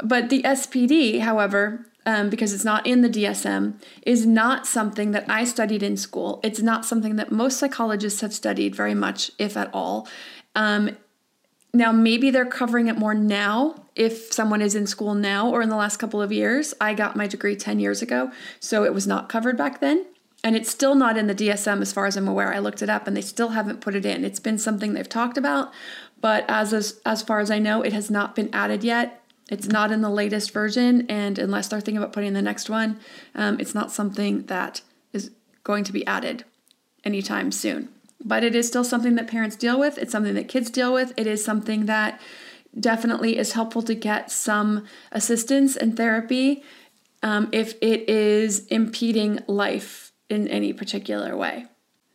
But 0.03 0.29
the 0.29 0.41
SPD, 0.43 1.19
however, 1.19 1.85
um, 2.05 2.29
because 2.29 2.53
it's 2.53 2.65
not 2.65 2.87
in 2.87 3.01
the 3.01 3.09
DSM, 3.09 3.79
is 4.03 4.25
not 4.25 4.65
something 4.65 5.11
that 5.11 5.29
I 5.29 5.43
studied 5.43 5.83
in 5.83 5.97
school. 5.97 6.39
It's 6.43 6.61
not 6.61 6.85
something 6.85 7.17
that 7.17 7.31
most 7.31 7.57
psychologists 7.59 8.21
have 8.21 8.33
studied 8.33 8.75
very 8.75 8.95
much, 8.95 9.31
if 9.37 9.55
at 9.55 9.69
all. 9.73 10.07
Um, 10.55 10.97
now, 11.73 11.91
maybe 11.91 12.31
they're 12.31 12.45
covering 12.45 12.87
it 12.87 12.97
more 12.97 13.13
now 13.13 13.85
if 13.95 14.33
someone 14.33 14.61
is 14.61 14.75
in 14.75 14.87
school 14.87 15.13
now 15.13 15.49
or 15.49 15.61
in 15.61 15.69
the 15.69 15.75
last 15.75 15.97
couple 15.97 16.21
of 16.21 16.31
years. 16.31 16.73
I 16.81 16.93
got 16.93 17.15
my 17.15 17.27
degree 17.27 17.55
10 17.55 17.79
years 17.79 18.01
ago, 18.01 18.31
so 18.59 18.83
it 18.83 18.93
was 18.93 19.07
not 19.07 19.29
covered 19.29 19.57
back 19.57 19.79
then. 19.79 20.05
And 20.43 20.55
it's 20.55 20.71
still 20.71 20.95
not 20.95 21.17
in 21.17 21.27
the 21.27 21.35
DSM 21.35 21.81
as 21.81 21.93
far 21.93 22.07
as 22.07 22.17
I'm 22.17 22.27
aware. 22.27 22.53
I 22.53 22.59
looked 22.59 22.81
it 22.81 22.89
up 22.89 23.07
and 23.07 23.15
they 23.15 23.21
still 23.21 23.49
haven't 23.49 23.81
put 23.81 23.95
it 23.95 24.05
in. 24.05 24.25
It's 24.25 24.39
been 24.39 24.57
something 24.57 24.93
they've 24.93 25.07
talked 25.07 25.37
about, 25.37 25.71
but 26.19 26.45
as 26.47 26.73
as, 26.73 26.99
as 27.05 27.21
far 27.21 27.39
as 27.39 27.51
I 27.51 27.59
know, 27.59 27.81
it 27.83 27.93
has 27.93 28.09
not 28.09 28.35
been 28.35 28.49
added 28.53 28.83
yet. 28.83 29.23
It's 29.49 29.67
not 29.67 29.91
in 29.91 30.01
the 30.01 30.09
latest 30.09 30.51
version, 30.51 31.05
and 31.09 31.37
unless 31.37 31.67
they're 31.67 31.81
thinking 31.81 31.97
about 31.97 32.13
putting 32.13 32.29
in 32.29 32.33
the 32.33 32.41
next 32.41 32.69
one, 32.69 32.99
um, 33.35 33.59
it's 33.59 33.75
not 33.75 33.91
something 33.91 34.45
that 34.45 34.81
is 35.11 35.31
going 35.63 35.83
to 35.83 35.91
be 35.91 36.07
added 36.07 36.45
anytime 37.03 37.51
soon. 37.51 37.89
But 38.23 38.43
it 38.43 38.55
is 38.55 38.67
still 38.67 38.85
something 38.85 39.15
that 39.15 39.27
parents 39.27 39.57
deal 39.57 39.77
with. 39.77 39.97
It's 39.97 40.11
something 40.11 40.35
that 40.35 40.47
kids 40.47 40.69
deal 40.69 40.93
with. 40.93 41.13
It 41.17 41.27
is 41.27 41.43
something 41.43 41.85
that 41.87 42.21
definitely 42.79 43.37
is 43.37 43.51
helpful 43.51 43.81
to 43.81 43.93
get 43.93 44.31
some 44.31 44.85
assistance 45.11 45.75
and 45.75 45.97
therapy 45.97 46.63
um, 47.21 47.49
if 47.51 47.73
it 47.81 48.07
is 48.07 48.65
impeding 48.67 49.39
life 49.47 50.10
in 50.31 50.47
any 50.47 50.73
particular 50.73 51.35
way. 51.35 51.65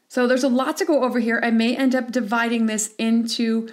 So 0.08 0.26
there's 0.26 0.44
a 0.44 0.48
lot 0.48 0.76
to 0.78 0.84
go 0.84 1.04
over 1.04 1.18
here. 1.20 1.40
I 1.42 1.50
may 1.50 1.76
end 1.76 1.94
up 1.94 2.10
dividing 2.10 2.66
this 2.66 2.94
into 2.98 3.68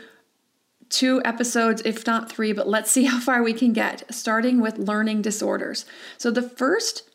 two 0.90 1.22
episodes, 1.24 1.82
if 1.86 2.06
not 2.06 2.32
three, 2.32 2.52
but 2.54 2.68
let's 2.68 2.92
see 2.92 3.04
how 3.12 3.20
far 3.20 3.42
we 3.42 3.54
can 3.54 3.74
get, 3.74 4.14
starting 4.14 4.60
with 4.60 4.78
learning 4.78 5.22
disorders. 5.22 5.86
So, 6.18 6.30
the 6.30 6.42
first 6.42 7.10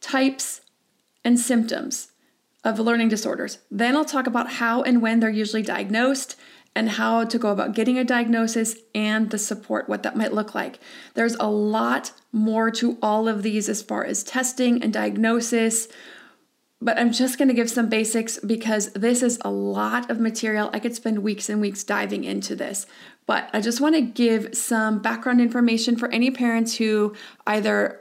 types 0.00 0.62
and 1.24 1.38
symptoms 1.38 2.12
of 2.64 2.78
learning 2.78 3.08
disorders. 3.08 3.58
Then 3.70 3.96
I'll 3.96 4.04
talk 4.04 4.26
about 4.26 4.54
how 4.54 4.82
and 4.82 5.02
when 5.02 5.20
they're 5.20 5.30
usually 5.30 5.62
diagnosed 5.62 6.36
and 6.74 6.90
how 6.90 7.24
to 7.24 7.38
go 7.38 7.50
about 7.50 7.74
getting 7.74 7.98
a 7.98 8.04
diagnosis 8.04 8.76
and 8.94 9.30
the 9.30 9.38
support, 9.38 9.88
what 9.88 10.02
that 10.04 10.16
might 10.16 10.32
look 10.32 10.54
like. 10.54 10.78
There's 11.14 11.34
a 11.34 11.48
lot 11.48 12.12
more 12.32 12.70
to 12.72 12.98
all 13.02 13.28
of 13.28 13.42
these 13.42 13.68
as 13.68 13.82
far 13.82 14.04
as 14.04 14.24
testing 14.24 14.82
and 14.82 14.92
diagnosis, 14.92 15.88
but 16.82 16.98
I'm 16.98 17.12
just 17.12 17.38
going 17.38 17.46
to 17.46 17.54
give 17.54 17.70
some 17.70 17.88
basics 17.88 18.40
because 18.40 18.90
this 18.92 19.22
is 19.22 19.38
a 19.44 19.50
lot 19.50 20.10
of 20.10 20.18
material. 20.18 20.68
I 20.72 20.80
could 20.80 20.96
spend 20.96 21.20
weeks 21.20 21.48
and 21.48 21.60
weeks 21.60 21.84
diving 21.84 22.24
into 22.24 22.56
this. 22.56 22.86
But 23.24 23.48
I 23.52 23.60
just 23.60 23.80
want 23.80 23.94
to 23.94 24.00
give 24.00 24.56
some 24.56 24.98
background 24.98 25.40
information 25.40 25.96
for 25.96 26.10
any 26.10 26.32
parents 26.32 26.76
who 26.76 27.14
either 27.46 28.00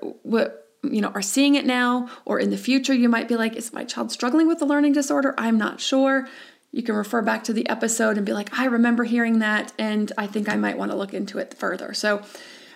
you 0.84 1.00
know 1.00 1.10
are 1.10 1.22
seeing 1.22 1.54
it 1.54 1.64
now 1.64 2.10
or 2.26 2.40
in 2.40 2.50
the 2.50 2.58
future 2.58 2.92
you 2.92 3.08
might 3.08 3.28
be 3.28 3.36
like 3.36 3.56
is 3.56 3.72
my 3.72 3.84
child 3.84 4.12
struggling 4.12 4.48
with 4.48 4.64
a 4.64 4.66
learning 4.66 4.94
disorder? 4.94 5.36
I'm 5.38 5.60
not 5.60 5.80
sure. 5.80 6.28
You 6.72 6.82
can 6.82 6.96
refer 6.96 7.22
back 7.22 7.44
to 7.44 7.54
the 7.54 7.70
episode 7.70 8.18
and 8.18 8.26
be 8.26 8.34
like, 8.34 8.58
I 8.58 8.66
remember 8.66 9.04
hearing 9.04 9.40
that, 9.40 9.74
and 9.78 10.12
I 10.18 10.26
think 10.26 10.50
I 10.50 10.56
might 10.56 10.78
want 10.78 10.90
to 10.92 10.98
look 10.98 11.14
into 11.14 11.38
it 11.38 11.54
further. 11.54 11.94
So, 11.94 12.24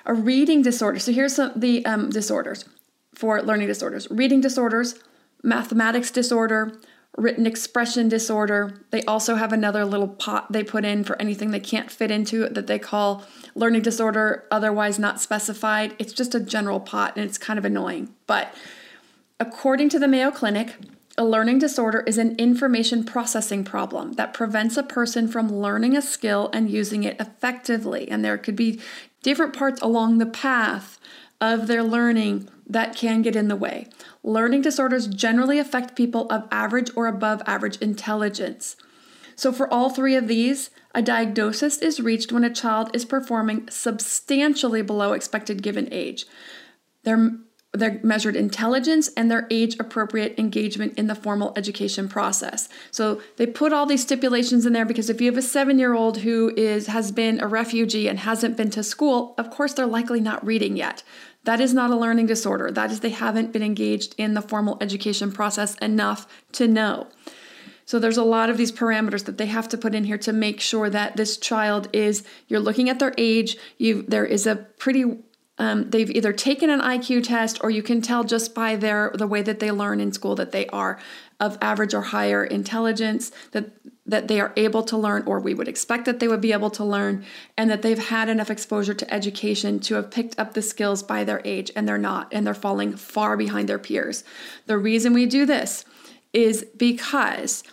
a 0.06 0.14
reading 0.14 0.62
disorder. 0.62 1.00
So, 1.00 1.14
here's 1.14 1.36
some 1.36 1.54
the 1.56 1.84
um, 1.86 2.10
disorders 2.10 2.66
for 3.16 3.42
learning 3.42 3.68
disorders 3.68 4.08
reading 4.12 4.42
disorders, 4.42 4.96
mathematics 5.46 6.12
disorder, 6.12 6.78
written 7.18 7.46
expression 7.46 8.10
disorder. 8.10 8.82
They 8.92 9.04
also 9.04 9.36
have 9.36 9.54
another 9.54 9.86
little 9.86 10.08
pot 10.08 10.52
they 10.52 10.64
put 10.64 10.84
in 10.84 11.04
for 11.04 11.20
anything 11.22 11.52
they 11.52 11.60
can't 11.60 11.90
fit 11.90 12.12
into 12.12 12.48
that 12.50 12.68
they 12.68 12.80
call 12.80 13.24
learning 13.54 13.84
disorder, 13.84 14.46
otherwise 14.52 15.00
not 15.00 15.22
specified. 15.22 15.96
It's 15.98 16.14
just 16.14 16.36
a 16.36 16.40
general 16.40 16.80
pot 16.80 17.14
and 17.16 17.26
it's 17.26 17.38
kind 17.38 17.58
of 17.58 17.66
annoying. 17.66 18.14
But 18.28 18.54
according 19.40 19.90
to 19.90 20.00
the 20.00 20.08
Mayo 20.08 20.32
Clinic, 20.32 20.76
a 21.18 21.24
learning 21.24 21.60
disorder 21.60 22.04
is 22.06 22.18
an 22.18 22.36
information 22.36 23.06
processing 23.06 23.64
problem 23.64 24.14
that 24.14 24.34
prevents 24.34 24.76
a 24.76 24.84
person 24.84 25.30
from 25.30 25.50
learning 25.50 25.96
a 25.96 26.02
skill 26.02 26.50
and 26.52 26.70
using 26.70 27.06
it 27.06 27.16
effectively. 27.22 28.10
And 28.10 28.26
there 28.26 28.38
could 28.38 28.58
be 28.58 28.82
different 29.24 29.56
parts 29.56 29.82
along 29.82 30.18
the 30.18 30.26
path 30.26 31.00
of 31.54 31.68
their 31.68 31.84
learning 31.84 32.50
that 32.68 32.96
can 32.96 33.22
get 33.22 33.36
in 33.36 33.48
the 33.48 33.56
way. 33.56 33.88
Learning 34.24 34.62
disorders 34.62 35.08
generally 35.08 35.60
affect 35.60 35.96
people 35.96 36.28
of 36.30 36.48
average 36.52 36.90
or 36.96 37.08
above 37.08 37.42
average 37.46 37.78
intelligence. 37.78 38.76
So, 39.36 39.52
for 39.52 39.72
all 39.72 39.90
three 39.90 40.16
of 40.16 40.28
these, 40.28 40.72
a 40.94 41.02
diagnosis 41.02 41.78
is 41.80 42.00
reached 42.00 42.32
when 42.32 42.46
a 42.46 42.54
child 42.54 42.90
is 42.94 43.06
performing 43.06 43.68
substantially 43.70 44.82
below 44.82 45.12
expected 45.12 45.62
given 45.62 45.90
age. 45.92 46.26
They're, 47.04 47.32
they're 47.74 48.00
measured 48.02 48.38
intelligence 48.38 49.10
and 49.18 49.30
their 49.30 49.46
age 49.52 49.76
appropriate 49.78 50.40
engagement 50.40 50.98
in 50.98 51.08
the 51.08 51.16
formal 51.16 51.52
education 51.58 52.08
process. 52.08 52.70
So 52.92 53.22
they 53.36 53.46
put 53.46 53.74
all 53.74 53.86
these 53.86 54.02
stipulations 54.02 54.66
in 54.66 54.72
there 54.72 54.86
because 54.86 55.10
if 55.10 55.20
you 55.20 55.30
have 55.30 55.38
a 55.38 55.46
7-year-old 55.46 56.20
who 56.20 56.54
is 56.56 56.88
has 56.88 57.12
been 57.12 57.42
a 57.42 57.48
refugee 57.48 58.08
and 58.08 58.20
hasn't 58.20 58.56
been 58.56 58.70
to 58.72 58.82
school, 58.82 59.36
of 59.38 59.52
course 59.52 59.74
they're 59.74 59.86
likely 59.86 60.22
not 60.22 60.46
reading 60.46 60.78
yet. 60.78 61.04
That 61.46 61.62
is 61.62 61.74
not 61.74 61.92
a 61.92 61.96
learning 61.96 62.26
disorder. 62.26 62.72
That 62.72 62.92
is, 62.92 63.00
they 63.00 63.10
haven't 63.10 63.54
been 63.54 63.64
engaged 63.64 64.16
in 64.18 64.34
the 64.34 64.42
formal 64.42 64.78
education 64.82 65.32
process 65.32 65.76
enough 65.76 66.28
to 66.54 66.68
know. 66.68 67.08
So 67.86 68.00
there's 68.00 68.18
a 68.18 68.24
lot 68.24 68.50
of 68.50 68.58
these 68.58 68.72
parameters 68.72 69.26
that 69.26 69.38
they 69.38 69.46
have 69.46 69.70
to 69.70 69.78
put 69.78 69.94
in 69.94 70.06
here 70.06 70.18
to 70.18 70.34
make 70.34 70.60
sure 70.60 70.90
that 70.90 71.18
this 71.18 71.38
child 71.38 71.88
is 71.94 72.24
you're 72.48 72.60
looking 72.60 72.90
at 72.90 72.98
their 72.98 73.14
age, 73.18 73.58
you 73.78 74.02
there 74.08 74.26
is 74.26 74.48
a 74.48 74.56
pretty 74.56 75.20
um, 75.58 75.90
they've 75.90 76.10
either 76.10 76.34
taken 76.34 76.70
an 76.70 76.82
IQ 76.82 77.24
test 77.24 77.64
or 77.64 77.70
you 77.70 77.82
can 77.82 78.02
tell 78.02 78.24
just 78.24 78.54
by 78.54 78.76
their 78.76 79.12
the 79.14 79.28
way 79.28 79.42
that 79.42 79.60
they 79.60 79.72
learn 79.72 80.02
in 80.02 80.12
school 80.12 80.36
that 80.36 80.52
they 80.52 80.68
are 80.68 81.00
of 81.40 81.58
average 81.62 81.94
or 81.94 82.02
higher 82.02 82.44
intelligence 82.44 83.32
that 83.52 83.72
that 84.06 84.28
they 84.28 84.40
are 84.40 84.54
able 84.56 84.84
to 84.84 84.98
learn 84.98 85.24
or 85.26 85.40
we 85.40 85.54
would 85.54 85.68
expect 85.68 86.06
that 86.06 86.20
they 86.20 86.28
would 86.28 86.42
be 86.42 86.54
able 86.54 86.70
to 86.70 86.84
learn 86.84 87.26
and 87.58 87.70
that 87.70 87.82
they've 87.82 88.08
had 88.08 88.30
enough 88.30 88.52
exposure 88.52 88.94
to 88.94 89.14
education 89.14 89.80
to 89.80 89.96
have 89.96 90.12
picked 90.12 90.38
up 90.40 90.54
the 90.54 90.62
skills 90.62 91.02
by 91.02 91.24
their 91.24 91.42
age 91.44 91.72
and 91.76 91.88
they're 91.88 91.98
not 91.98 92.28
and 92.32 92.46
they're 92.46 92.54
falling 92.54 92.96
far 92.96 93.36
behind 93.36 93.68
their 93.68 93.80
peers. 93.80 94.24
The 94.68 94.78
reason 94.78 95.14
we 95.14 95.26
do 95.26 95.46
this 95.46 95.86
is 96.34 96.66
because 96.78 97.64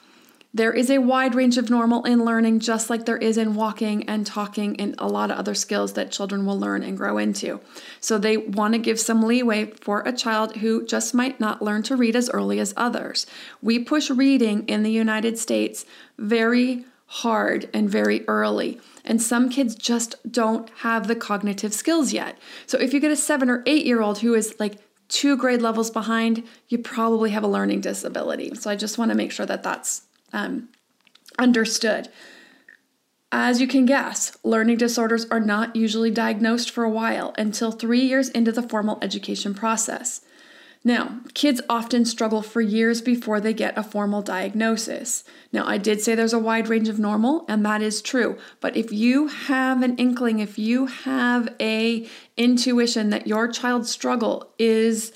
there 0.54 0.72
is 0.72 0.90
a 0.90 0.98
wide 0.98 1.34
range 1.34 1.56
of 1.56 1.70
normal 1.70 2.04
in 2.04 2.24
learning, 2.24 2.60
just 2.60 2.90
like 2.90 3.06
there 3.06 3.16
is 3.16 3.38
in 3.38 3.54
walking 3.54 4.08
and 4.08 4.26
talking 4.26 4.78
and 4.78 4.94
a 4.98 5.08
lot 5.08 5.30
of 5.30 5.38
other 5.38 5.54
skills 5.54 5.94
that 5.94 6.12
children 6.12 6.44
will 6.44 6.58
learn 6.58 6.82
and 6.82 6.96
grow 6.96 7.16
into. 7.16 7.60
So 8.00 8.18
they 8.18 8.36
want 8.36 8.74
to 8.74 8.78
give 8.78 9.00
some 9.00 9.22
leeway 9.22 9.66
for 9.66 10.02
a 10.02 10.12
child 10.12 10.56
who 10.56 10.84
just 10.84 11.14
might 11.14 11.40
not 11.40 11.62
learn 11.62 11.82
to 11.84 11.96
read 11.96 12.16
as 12.16 12.28
early 12.30 12.60
as 12.60 12.74
others. 12.76 13.26
We 13.62 13.78
push 13.78 14.10
reading 14.10 14.68
in 14.68 14.82
the 14.82 14.90
United 14.90 15.38
States 15.38 15.86
very 16.18 16.84
hard 17.06 17.68
and 17.72 17.88
very 17.88 18.26
early. 18.28 18.80
And 19.04 19.20
some 19.20 19.48
kids 19.48 19.74
just 19.74 20.16
don't 20.30 20.70
have 20.78 21.08
the 21.08 21.16
cognitive 21.16 21.74
skills 21.74 22.12
yet. 22.12 22.38
So 22.66 22.78
if 22.78 22.92
you 22.92 23.00
get 23.00 23.10
a 23.10 23.16
seven 23.16 23.48
or 23.48 23.62
eight 23.66 23.86
year 23.86 24.00
old 24.00 24.18
who 24.18 24.34
is 24.34 24.54
like 24.58 24.78
two 25.08 25.36
grade 25.36 25.60
levels 25.60 25.90
behind, 25.90 26.42
you 26.68 26.78
probably 26.78 27.30
have 27.30 27.42
a 27.42 27.48
learning 27.48 27.80
disability. 27.80 28.54
So 28.54 28.70
I 28.70 28.76
just 28.76 28.98
want 28.98 29.10
to 29.10 29.16
make 29.16 29.32
sure 29.32 29.46
that 29.46 29.62
that's 29.62 30.02
um, 30.32 30.68
understood. 31.38 32.08
As 33.34 33.60
you 33.60 33.66
can 33.66 33.86
guess, 33.86 34.36
learning 34.44 34.76
disorders 34.76 35.24
are 35.30 35.40
not 35.40 35.74
usually 35.74 36.10
diagnosed 36.10 36.70
for 36.70 36.84
a 36.84 36.90
while 36.90 37.34
until 37.38 37.72
three 37.72 38.02
years 38.02 38.28
into 38.28 38.52
the 38.52 38.62
formal 38.62 38.98
education 39.00 39.54
process. 39.54 40.20
Now, 40.84 41.20
kids 41.32 41.60
often 41.68 42.04
struggle 42.04 42.42
for 42.42 42.60
years 42.60 43.00
before 43.00 43.40
they 43.40 43.54
get 43.54 43.78
a 43.78 43.84
formal 43.84 44.20
diagnosis. 44.20 45.22
Now, 45.52 45.64
I 45.64 45.78
did 45.78 46.00
say 46.00 46.14
there's 46.14 46.32
a 46.32 46.40
wide 46.40 46.68
range 46.68 46.88
of 46.88 46.98
normal, 46.98 47.44
and 47.48 47.64
that 47.64 47.82
is 47.82 48.02
true. 48.02 48.36
But 48.60 48.76
if 48.76 48.92
you 48.92 49.28
have 49.28 49.82
an 49.82 49.96
inkling, 49.96 50.40
if 50.40 50.58
you 50.58 50.86
have 50.86 51.54
a 51.60 52.08
intuition 52.36 53.10
that 53.10 53.28
your 53.28 53.46
child's 53.46 53.90
struggle 53.90 54.52
is 54.58 55.12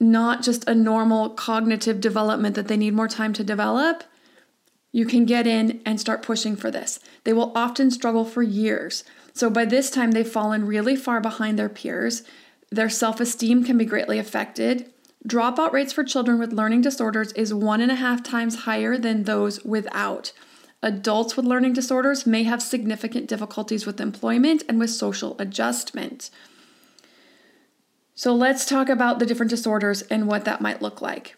not 0.00 0.42
just 0.42 0.68
a 0.68 0.74
normal 0.74 1.30
cognitive 1.30 2.00
development 2.00 2.54
that 2.56 2.68
they 2.68 2.76
need 2.76 2.94
more 2.94 3.08
time 3.08 3.32
to 3.34 3.44
develop, 3.44 4.04
you 4.92 5.06
can 5.06 5.24
get 5.24 5.46
in 5.46 5.82
and 5.84 6.00
start 6.00 6.22
pushing 6.22 6.54
for 6.54 6.70
this. 6.70 7.00
They 7.24 7.32
will 7.32 7.52
often 7.56 7.90
struggle 7.90 8.24
for 8.24 8.42
years. 8.42 9.02
So 9.32 9.50
by 9.50 9.64
this 9.64 9.90
time, 9.90 10.12
they've 10.12 10.28
fallen 10.28 10.66
really 10.66 10.94
far 10.94 11.20
behind 11.20 11.58
their 11.58 11.68
peers. 11.68 12.22
Their 12.70 12.88
self 12.88 13.20
esteem 13.20 13.64
can 13.64 13.76
be 13.76 13.84
greatly 13.84 14.18
affected. 14.18 14.92
Dropout 15.26 15.72
rates 15.72 15.92
for 15.92 16.04
children 16.04 16.38
with 16.38 16.52
learning 16.52 16.82
disorders 16.82 17.32
is 17.32 17.52
one 17.52 17.80
and 17.80 17.90
a 17.90 17.96
half 17.96 18.22
times 18.22 18.64
higher 18.64 18.96
than 18.98 19.24
those 19.24 19.64
without. 19.64 20.32
Adults 20.82 21.34
with 21.34 21.46
learning 21.46 21.72
disorders 21.72 22.26
may 22.26 22.42
have 22.42 22.62
significant 22.62 23.26
difficulties 23.26 23.86
with 23.86 24.00
employment 24.00 24.62
and 24.68 24.78
with 24.78 24.90
social 24.90 25.34
adjustment. 25.38 26.28
So 28.14 28.34
let's 28.34 28.64
talk 28.64 28.88
about 28.88 29.18
the 29.18 29.26
different 29.26 29.50
disorders 29.50 30.02
and 30.02 30.26
what 30.28 30.44
that 30.44 30.60
might 30.60 30.80
look 30.80 31.00
like. 31.02 31.36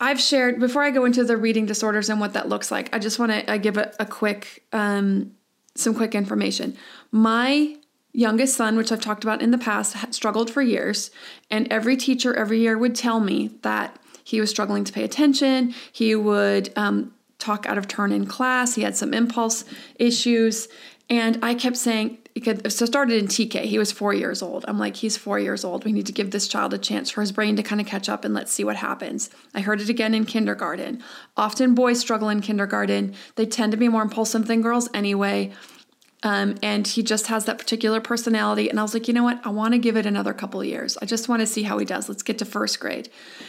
I've 0.00 0.20
shared 0.20 0.58
before 0.58 0.82
I 0.82 0.90
go 0.90 1.04
into 1.04 1.24
the 1.24 1.36
reading 1.36 1.66
disorders 1.66 2.08
and 2.08 2.20
what 2.20 2.32
that 2.32 2.48
looks 2.48 2.70
like. 2.70 2.92
I 2.92 2.98
just 2.98 3.18
want 3.18 3.46
to 3.46 3.58
give 3.58 3.76
a, 3.76 3.92
a 4.00 4.06
quick, 4.06 4.64
um, 4.72 5.32
some 5.74 5.94
quick 5.94 6.14
information. 6.14 6.76
My 7.12 7.76
youngest 8.12 8.56
son, 8.56 8.76
which 8.76 8.90
I've 8.92 9.00
talked 9.00 9.24
about 9.24 9.40
in 9.42 9.52
the 9.52 9.58
past, 9.58 10.12
struggled 10.12 10.50
for 10.50 10.60
years, 10.60 11.10
and 11.50 11.70
every 11.72 11.96
teacher 11.96 12.34
every 12.34 12.58
year 12.60 12.76
would 12.76 12.94
tell 12.94 13.20
me 13.20 13.50
that 13.62 13.98
he 14.24 14.40
was 14.40 14.50
struggling 14.50 14.84
to 14.84 14.92
pay 14.92 15.04
attention. 15.04 15.74
He 15.92 16.14
would 16.14 16.72
um, 16.76 17.14
talk 17.38 17.66
out 17.66 17.78
of 17.78 17.88
turn 17.88 18.12
in 18.12 18.26
class. 18.26 18.74
He 18.74 18.82
had 18.82 18.96
some 18.96 19.12
impulse 19.14 19.64
issues, 19.96 20.68
and 21.12 21.38
I 21.44 21.52
kept 21.52 21.76
saying, 21.76 22.16
so 22.70 22.86
started 22.86 23.18
in 23.18 23.26
TK. 23.26 23.64
He 23.64 23.78
was 23.78 23.92
four 23.92 24.14
years 24.14 24.40
old. 24.40 24.64
I'm 24.66 24.78
like, 24.78 24.96
he's 24.96 25.18
four 25.18 25.38
years 25.38 25.62
old. 25.62 25.84
We 25.84 25.92
need 25.92 26.06
to 26.06 26.12
give 26.12 26.30
this 26.30 26.48
child 26.48 26.72
a 26.72 26.78
chance 26.78 27.10
for 27.10 27.20
his 27.20 27.32
brain 27.32 27.54
to 27.56 27.62
kind 27.62 27.82
of 27.82 27.86
catch 27.86 28.08
up 28.08 28.24
and 28.24 28.32
let's 28.32 28.50
see 28.50 28.64
what 28.64 28.76
happens. 28.76 29.28
I 29.54 29.60
heard 29.60 29.82
it 29.82 29.90
again 29.90 30.14
in 30.14 30.24
kindergarten. 30.24 31.02
Often 31.36 31.74
boys 31.74 32.00
struggle 32.00 32.30
in 32.30 32.40
kindergarten. 32.40 33.14
They 33.36 33.44
tend 33.44 33.72
to 33.72 33.76
be 33.76 33.90
more 33.90 34.00
impulsive 34.00 34.46
than 34.46 34.62
girls 34.62 34.88
anyway. 34.94 35.52
Um, 36.22 36.54
and 36.62 36.86
he 36.86 37.02
just 37.02 37.26
has 37.26 37.46
that 37.46 37.58
particular 37.58 38.00
personality. 38.00 38.70
And 38.70 38.78
I 38.78 38.82
was 38.82 38.94
like, 38.94 39.08
you 39.08 39.14
know 39.14 39.24
what? 39.24 39.40
I 39.44 39.50
want 39.50 39.74
to 39.74 39.78
give 39.78 39.96
it 39.96 40.06
another 40.06 40.32
couple 40.32 40.60
of 40.60 40.66
years. 40.66 40.96
I 41.02 41.04
just 41.04 41.28
want 41.28 41.40
to 41.40 41.46
see 41.46 41.64
how 41.64 41.78
he 41.78 41.84
does. 41.84 42.08
Let's 42.08 42.22
get 42.22 42.38
to 42.38 42.44
first 42.44 42.78
grade. 42.78 43.08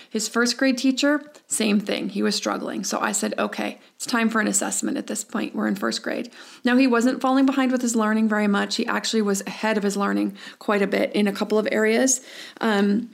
His 0.09 0.27
first 0.27 0.57
grade 0.57 0.77
teacher, 0.77 1.21
same 1.47 1.79
thing. 1.79 2.09
He 2.09 2.23
was 2.23 2.35
struggling. 2.35 2.83
So 2.83 2.99
I 2.99 3.11
said, 3.11 3.35
okay, 3.37 3.79
it's 3.95 4.05
time 4.05 4.29
for 4.29 4.41
an 4.41 4.47
assessment 4.47 4.97
at 4.97 5.07
this 5.07 5.23
point. 5.23 5.53
We're 5.53 5.67
in 5.67 5.75
first 5.75 6.01
grade. 6.01 6.31
Now, 6.63 6.75
he 6.75 6.87
wasn't 6.87 7.21
falling 7.21 7.45
behind 7.45 7.71
with 7.71 7.81
his 7.81 7.95
learning 7.95 8.27
very 8.27 8.47
much. 8.47 8.75
He 8.75 8.85
actually 8.87 9.21
was 9.21 9.41
ahead 9.45 9.77
of 9.77 9.83
his 9.83 9.95
learning 9.95 10.37
quite 10.59 10.81
a 10.81 10.87
bit 10.87 11.11
in 11.13 11.27
a 11.27 11.33
couple 11.33 11.59
of 11.59 11.67
areas. 11.71 12.21
Um, 12.59 13.11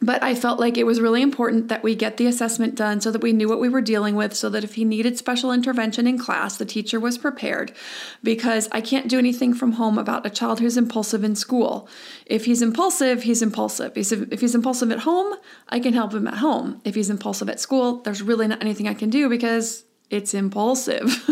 but 0.00 0.22
I 0.22 0.36
felt 0.36 0.60
like 0.60 0.78
it 0.78 0.86
was 0.86 1.00
really 1.00 1.22
important 1.22 1.68
that 1.68 1.82
we 1.82 1.96
get 1.96 2.18
the 2.18 2.26
assessment 2.26 2.76
done 2.76 3.00
so 3.00 3.10
that 3.10 3.22
we 3.22 3.32
knew 3.32 3.48
what 3.48 3.58
we 3.58 3.68
were 3.68 3.80
dealing 3.80 4.14
with, 4.14 4.32
so 4.34 4.48
that 4.50 4.62
if 4.62 4.74
he 4.74 4.84
needed 4.84 5.18
special 5.18 5.50
intervention 5.50 6.06
in 6.06 6.18
class, 6.18 6.56
the 6.56 6.64
teacher 6.64 7.00
was 7.00 7.18
prepared. 7.18 7.72
Because 8.22 8.68
I 8.70 8.80
can't 8.80 9.08
do 9.08 9.18
anything 9.18 9.54
from 9.54 9.72
home 9.72 9.98
about 9.98 10.24
a 10.24 10.30
child 10.30 10.60
who's 10.60 10.76
impulsive 10.76 11.24
in 11.24 11.34
school. 11.34 11.88
If 12.26 12.44
he's 12.44 12.62
impulsive, 12.62 13.24
he's 13.24 13.42
impulsive. 13.42 13.92
If 13.96 14.40
he's 14.40 14.54
impulsive 14.54 14.92
at 14.92 15.00
home, 15.00 15.34
I 15.68 15.80
can 15.80 15.94
help 15.94 16.14
him 16.14 16.28
at 16.28 16.34
home. 16.34 16.80
If 16.84 16.94
he's 16.94 17.10
impulsive 17.10 17.48
at 17.48 17.58
school, 17.58 18.00
there's 18.02 18.22
really 18.22 18.46
not 18.46 18.62
anything 18.62 18.86
I 18.86 18.94
can 18.94 19.10
do 19.10 19.28
because 19.28 19.84
it's 20.10 20.32
impulsive. 20.32 21.24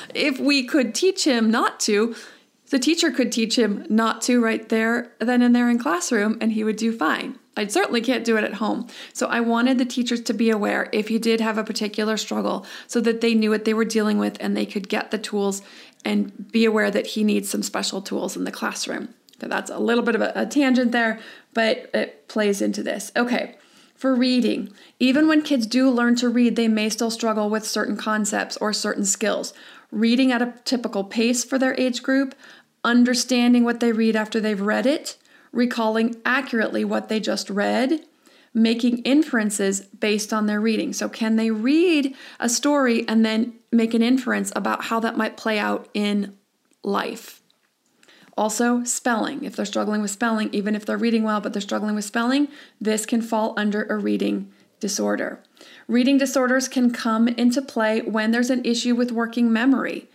if 0.14 0.40
we 0.40 0.64
could 0.64 0.96
teach 0.96 1.24
him 1.24 1.48
not 1.48 1.78
to, 1.80 2.16
the 2.70 2.78
teacher 2.80 3.12
could 3.12 3.30
teach 3.30 3.56
him 3.56 3.86
not 3.88 4.20
to 4.22 4.40
right 4.40 4.68
there, 4.68 5.12
then 5.20 5.42
and 5.42 5.54
there 5.54 5.70
in 5.70 5.78
classroom, 5.78 6.38
and 6.40 6.52
he 6.52 6.64
would 6.64 6.76
do 6.76 6.96
fine. 6.96 7.38
I 7.60 7.66
certainly 7.66 8.00
can't 8.00 8.24
do 8.24 8.38
it 8.38 8.44
at 8.44 8.54
home. 8.54 8.86
So 9.12 9.26
I 9.26 9.40
wanted 9.40 9.76
the 9.76 9.84
teachers 9.84 10.22
to 10.22 10.32
be 10.32 10.48
aware 10.48 10.88
if 10.94 11.08
he 11.08 11.18
did 11.18 11.42
have 11.42 11.58
a 11.58 11.62
particular 11.62 12.16
struggle 12.16 12.64
so 12.86 13.02
that 13.02 13.20
they 13.20 13.34
knew 13.34 13.50
what 13.50 13.66
they 13.66 13.74
were 13.74 13.84
dealing 13.84 14.16
with 14.16 14.38
and 14.40 14.56
they 14.56 14.64
could 14.64 14.88
get 14.88 15.10
the 15.10 15.18
tools 15.18 15.60
and 16.02 16.50
be 16.50 16.64
aware 16.64 16.90
that 16.90 17.08
he 17.08 17.22
needs 17.22 17.50
some 17.50 17.62
special 17.62 18.00
tools 18.00 18.34
in 18.34 18.44
the 18.44 18.50
classroom. 18.50 19.14
So 19.42 19.46
that's 19.48 19.70
a 19.70 19.78
little 19.78 20.02
bit 20.02 20.14
of 20.14 20.22
a, 20.22 20.32
a 20.34 20.46
tangent 20.46 20.92
there, 20.92 21.20
but 21.52 21.90
it 21.92 22.28
plays 22.28 22.62
into 22.62 22.82
this. 22.82 23.12
Okay. 23.14 23.56
For 23.94 24.14
reading, 24.14 24.72
even 24.98 25.28
when 25.28 25.42
kids 25.42 25.66
do 25.66 25.90
learn 25.90 26.16
to 26.16 26.30
read, 26.30 26.56
they 26.56 26.68
may 26.68 26.88
still 26.88 27.10
struggle 27.10 27.50
with 27.50 27.66
certain 27.66 27.98
concepts 27.98 28.56
or 28.56 28.72
certain 28.72 29.04
skills. 29.04 29.52
Reading 29.90 30.32
at 30.32 30.40
a 30.40 30.54
typical 30.64 31.04
pace 31.04 31.44
for 31.44 31.58
their 31.58 31.78
age 31.78 32.02
group, 32.02 32.34
understanding 32.82 33.64
what 33.64 33.80
they 33.80 33.92
read 33.92 34.16
after 34.16 34.40
they've 34.40 34.58
read 34.58 34.86
it, 34.86 35.18
recalling 35.52 36.16
accurately 36.24 36.84
what 36.84 37.08
they 37.08 37.20
just 37.20 37.50
read, 37.50 38.04
making 38.52 38.98
inferences 38.98 39.80
based 39.80 40.32
on 40.32 40.46
their 40.46 40.60
reading. 40.60 40.92
So, 40.92 41.08
can 41.08 41.36
they 41.36 41.50
read 41.50 42.14
a 42.38 42.48
story 42.48 43.06
and 43.08 43.24
then 43.24 43.54
make 43.72 43.94
an 43.94 44.02
inference 44.02 44.52
about 44.56 44.84
how 44.84 45.00
that 45.00 45.16
might 45.16 45.36
play 45.36 45.58
out 45.58 45.88
in 45.94 46.36
life? 46.82 47.42
Also, 48.36 48.84
spelling. 48.84 49.44
If 49.44 49.56
they're 49.56 49.66
struggling 49.66 50.02
with 50.02 50.10
spelling, 50.10 50.48
even 50.52 50.74
if 50.74 50.86
they're 50.86 50.96
reading 50.96 51.24
well 51.24 51.40
but 51.40 51.52
they're 51.52 51.60
struggling 51.60 51.94
with 51.94 52.04
spelling, 52.04 52.48
this 52.80 53.04
can 53.04 53.22
fall 53.22 53.54
under 53.56 53.84
a 53.84 53.98
reading 53.98 54.50
disorder. 54.78 55.42
Reading 55.86 56.16
disorders 56.16 56.66
can 56.66 56.90
come 56.90 57.28
into 57.28 57.60
play 57.60 58.00
when 58.00 58.30
there's 58.30 58.50
an 58.50 58.64
issue 58.64 58.94
with 58.94 59.12
working 59.12 59.52
memory 59.52 60.08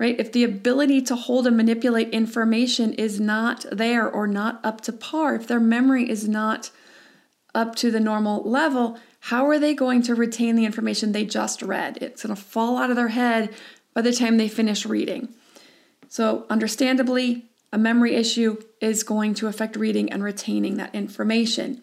right? 0.00 0.18
If 0.18 0.32
the 0.32 0.44
ability 0.44 1.02
to 1.02 1.14
hold 1.14 1.46
and 1.46 1.58
manipulate 1.58 2.08
information 2.08 2.94
is 2.94 3.20
not 3.20 3.66
there 3.70 4.10
or 4.10 4.26
not 4.26 4.58
up 4.64 4.80
to 4.82 4.92
par, 4.94 5.34
if 5.34 5.46
their 5.46 5.60
memory 5.60 6.08
is 6.08 6.26
not 6.26 6.70
up 7.54 7.76
to 7.76 7.90
the 7.90 8.00
normal 8.00 8.42
level, 8.42 8.98
how 9.20 9.46
are 9.46 9.58
they 9.58 9.74
going 9.74 10.00
to 10.02 10.14
retain 10.14 10.56
the 10.56 10.64
information 10.64 11.12
they 11.12 11.26
just 11.26 11.60
read? 11.60 11.98
It's 12.00 12.22
going 12.22 12.34
to 12.34 12.42
fall 12.42 12.78
out 12.78 12.88
of 12.88 12.96
their 12.96 13.08
head 13.08 13.54
by 13.92 14.00
the 14.00 14.12
time 14.12 14.38
they 14.38 14.48
finish 14.48 14.86
reading. 14.86 15.28
So, 16.08 16.46
understandably, 16.48 17.50
a 17.70 17.78
memory 17.78 18.14
issue 18.14 18.56
is 18.80 19.02
going 19.02 19.34
to 19.34 19.48
affect 19.48 19.76
reading 19.76 20.10
and 20.10 20.24
retaining 20.24 20.78
that 20.78 20.94
information. 20.94 21.82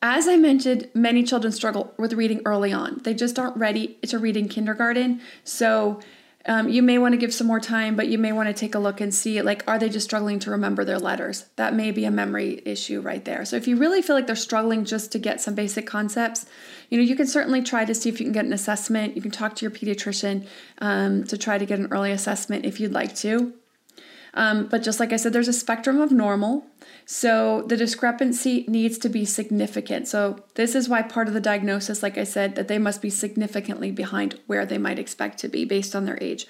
As 0.00 0.28
I 0.28 0.36
mentioned, 0.36 0.88
many 0.94 1.24
children 1.24 1.52
struggle 1.52 1.92
with 1.98 2.12
reading 2.12 2.42
early 2.44 2.72
on. 2.72 3.00
They 3.02 3.12
just 3.12 3.38
aren't 3.38 3.56
ready 3.56 3.98
to 4.06 4.18
read 4.18 4.36
in 4.36 4.48
kindergarten. 4.48 5.20
So, 5.42 6.00
um, 6.46 6.68
you 6.68 6.82
may 6.82 6.98
want 6.98 7.12
to 7.12 7.16
give 7.16 7.34
some 7.34 7.46
more 7.46 7.60
time, 7.60 7.96
but 7.96 8.08
you 8.08 8.18
may 8.18 8.32
want 8.32 8.48
to 8.48 8.54
take 8.54 8.74
a 8.74 8.78
look 8.78 9.00
and 9.00 9.12
see 9.12 9.42
like, 9.42 9.64
are 9.66 9.78
they 9.78 9.88
just 9.88 10.06
struggling 10.06 10.38
to 10.40 10.50
remember 10.50 10.84
their 10.84 10.98
letters? 10.98 11.46
That 11.56 11.74
may 11.74 11.90
be 11.90 12.04
a 12.04 12.10
memory 12.10 12.62
issue 12.64 13.00
right 13.00 13.24
there. 13.24 13.44
So 13.44 13.56
if 13.56 13.66
you 13.66 13.76
really 13.76 14.00
feel 14.00 14.14
like 14.14 14.26
they're 14.26 14.36
struggling 14.36 14.84
just 14.84 15.12
to 15.12 15.18
get 15.18 15.40
some 15.40 15.54
basic 15.54 15.86
concepts, 15.86 16.46
you 16.88 16.98
know, 16.98 17.04
you 17.04 17.16
can 17.16 17.26
certainly 17.26 17.62
try 17.62 17.84
to 17.84 17.94
see 17.94 18.08
if 18.08 18.20
you 18.20 18.26
can 18.26 18.32
get 18.32 18.44
an 18.44 18.52
assessment. 18.52 19.16
You 19.16 19.22
can 19.22 19.32
talk 19.32 19.56
to 19.56 19.64
your 19.64 19.72
pediatrician 19.72 20.46
um, 20.78 21.24
to 21.24 21.36
try 21.36 21.58
to 21.58 21.66
get 21.66 21.80
an 21.80 21.88
early 21.90 22.12
assessment 22.12 22.64
if 22.64 22.78
you'd 22.78 22.92
like 22.92 23.14
to. 23.16 23.52
Um, 24.36 24.66
but 24.66 24.82
just 24.82 25.00
like 25.00 25.12
I 25.12 25.16
said, 25.16 25.32
there's 25.32 25.48
a 25.48 25.52
spectrum 25.52 26.00
of 26.00 26.12
normal. 26.12 26.66
So 27.06 27.62
the 27.62 27.76
discrepancy 27.76 28.64
needs 28.68 28.98
to 28.98 29.08
be 29.08 29.24
significant. 29.24 30.06
So 30.08 30.44
this 30.54 30.74
is 30.74 30.88
why 30.88 31.02
part 31.02 31.26
of 31.26 31.34
the 31.34 31.40
diagnosis, 31.40 32.02
like 32.02 32.18
I 32.18 32.24
said, 32.24 32.54
that 32.54 32.68
they 32.68 32.78
must 32.78 33.00
be 33.00 33.10
significantly 33.10 33.90
behind 33.90 34.38
where 34.46 34.66
they 34.66 34.78
might 34.78 34.98
expect 34.98 35.38
to 35.38 35.48
be 35.48 35.64
based 35.64 35.96
on 35.96 36.04
their 36.04 36.18
age. 36.20 36.46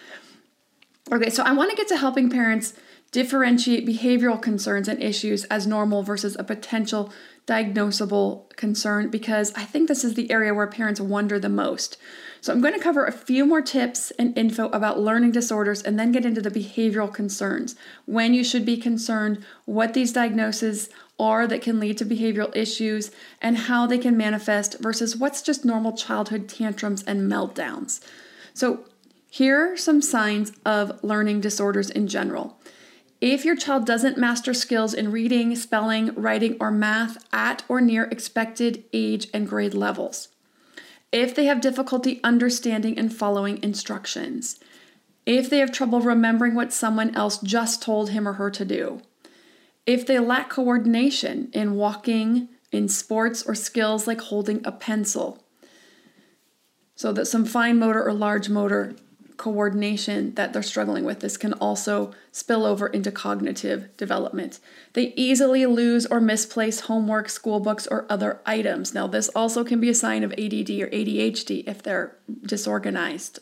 Okay, 1.12 1.30
so 1.30 1.44
I 1.44 1.52
want 1.52 1.70
to 1.70 1.76
get 1.76 1.86
to 1.88 1.96
helping 1.96 2.28
parents 2.28 2.74
differentiate 3.12 3.86
behavioral 3.86 4.40
concerns 4.40 4.88
and 4.88 5.02
issues 5.02 5.44
as 5.44 5.66
normal 5.66 6.02
versus 6.02 6.36
a 6.38 6.44
potential 6.44 7.12
diagnosable 7.46 8.54
concern 8.56 9.08
because 9.08 9.52
I 9.54 9.64
think 9.64 9.88
this 9.88 10.04
is 10.04 10.14
the 10.14 10.30
area 10.30 10.52
where 10.52 10.66
parents 10.66 11.00
wonder 11.00 11.38
the 11.38 11.48
most. 11.48 11.96
So, 12.40 12.52
I'm 12.52 12.60
going 12.60 12.74
to 12.74 12.80
cover 12.80 13.04
a 13.04 13.12
few 13.12 13.46
more 13.46 13.62
tips 13.62 14.10
and 14.12 14.36
info 14.36 14.68
about 14.68 15.00
learning 15.00 15.32
disorders 15.32 15.82
and 15.82 15.98
then 15.98 16.12
get 16.12 16.26
into 16.26 16.40
the 16.40 16.50
behavioral 16.50 17.12
concerns, 17.12 17.74
when 18.04 18.34
you 18.34 18.44
should 18.44 18.64
be 18.64 18.76
concerned, 18.76 19.44
what 19.64 19.94
these 19.94 20.12
diagnoses 20.12 20.88
are 21.18 21.46
that 21.46 21.62
can 21.62 21.80
lead 21.80 21.98
to 21.98 22.04
behavioral 22.04 22.54
issues, 22.54 23.10
and 23.40 23.56
how 23.56 23.86
they 23.86 23.98
can 23.98 24.16
manifest 24.16 24.78
versus 24.80 25.16
what's 25.16 25.42
just 25.42 25.64
normal 25.64 25.96
childhood 25.96 26.48
tantrums 26.48 27.02
and 27.04 27.30
meltdowns. 27.30 28.00
So, 28.54 28.84
here 29.28 29.72
are 29.72 29.76
some 29.76 30.02
signs 30.02 30.52
of 30.64 31.02
learning 31.02 31.40
disorders 31.40 31.90
in 31.90 32.06
general. 32.06 32.55
If 33.20 33.46
your 33.46 33.56
child 33.56 33.86
doesn't 33.86 34.18
master 34.18 34.52
skills 34.52 34.92
in 34.92 35.10
reading, 35.10 35.56
spelling, 35.56 36.14
writing, 36.14 36.56
or 36.60 36.70
math 36.70 37.24
at 37.32 37.64
or 37.66 37.80
near 37.80 38.04
expected 38.04 38.84
age 38.92 39.28
and 39.32 39.48
grade 39.48 39.72
levels, 39.72 40.28
if 41.12 41.34
they 41.34 41.46
have 41.46 41.62
difficulty 41.62 42.20
understanding 42.22 42.98
and 42.98 43.14
following 43.14 43.62
instructions, 43.62 44.60
if 45.24 45.48
they 45.48 45.58
have 45.58 45.72
trouble 45.72 46.00
remembering 46.00 46.54
what 46.54 46.74
someone 46.74 47.14
else 47.16 47.38
just 47.38 47.82
told 47.82 48.10
him 48.10 48.28
or 48.28 48.34
her 48.34 48.50
to 48.50 48.64
do, 48.66 49.00
if 49.86 50.06
they 50.06 50.18
lack 50.18 50.50
coordination 50.50 51.48
in 51.52 51.74
walking, 51.74 52.48
in 52.70 52.86
sports, 52.88 53.42
or 53.42 53.54
skills 53.54 54.06
like 54.06 54.20
holding 54.20 54.60
a 54.66 54.72
pencil, 54.72 55.42
so 56.94 57.12
that 57.12 57.26
some 57.26 57.46
fine 57.46 57.78
motor 57.78 58.04
or 58.04 58.12
large 58.12 58.50
motor 58.50 58.94
coordination 59.36 60.34
that 60.34 60.52
they're 60.52 60.62
struggling 60.62 61.04
with. 61.04 61.20
This 61.20 61.36
can 61.36 61.52
also 61.54 62.12
spill 62.32 62.64
over 62.64 62.86
into 62.86 63.10
cognitive 63.10 63.94
development. 63.96 64.60
They 64.94 65.12
easily 65.16 65.66
lose 65.66 66.06
or 66.06 66.20
misplace 66.20 66.80
homework, 66.80 67.28
school 67.28 67.60
books, 67.60 67.86
or 67.86 68.06
other 68.08 68.40
items. 68.46 68.94
Now, 68.94 69.06
this 69.06 69.28
also 69.30 69.64
can 69.64 69.80
be 69.80 69.90
a 69.90 69.94
sign 69.94 70.22
of 70.24 70.32
ADD 70.32 70.70
or 70.70 70.88
ADHD 70.88 71.66
if 71.66 71.82
they're 71.82 72.16
disorganized. 72.42 73.40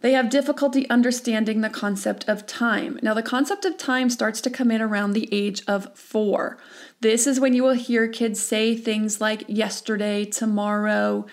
They 0.00 0.12
have 0.12 0.30
difficulty 0.30 0.88
understanding 0.88 1.60
the 1.60 1.68
concept 1.68 2.26
of 2.26 2.46
time. 2.46 2.98
Now, 3.02 3.12
the 3.12 3.22
concept 3.22 3.66
of 3.66 3.76
time 3.76 4.08
starts 4.08 4.40
to 4.42 4.50
come 4.50 4.70
in 4.70 4.80
around 4.80 5.12
the 5.12 5.28
age 5.30 5.62
of 5.68 5.94
four. 5.96 6.56
This 7.00 7.26
is 7.26 7.38
when 7.38 7.52
you 7.52 7.62
will 7.62 7.74
hear 7.74 8.08
kids 8.08 8.40
say 8.40 8.74
things 8.74 9.20
like 9.20 9.44
yesterday, 9.46 10.24
tomorrow, 10.24 11.26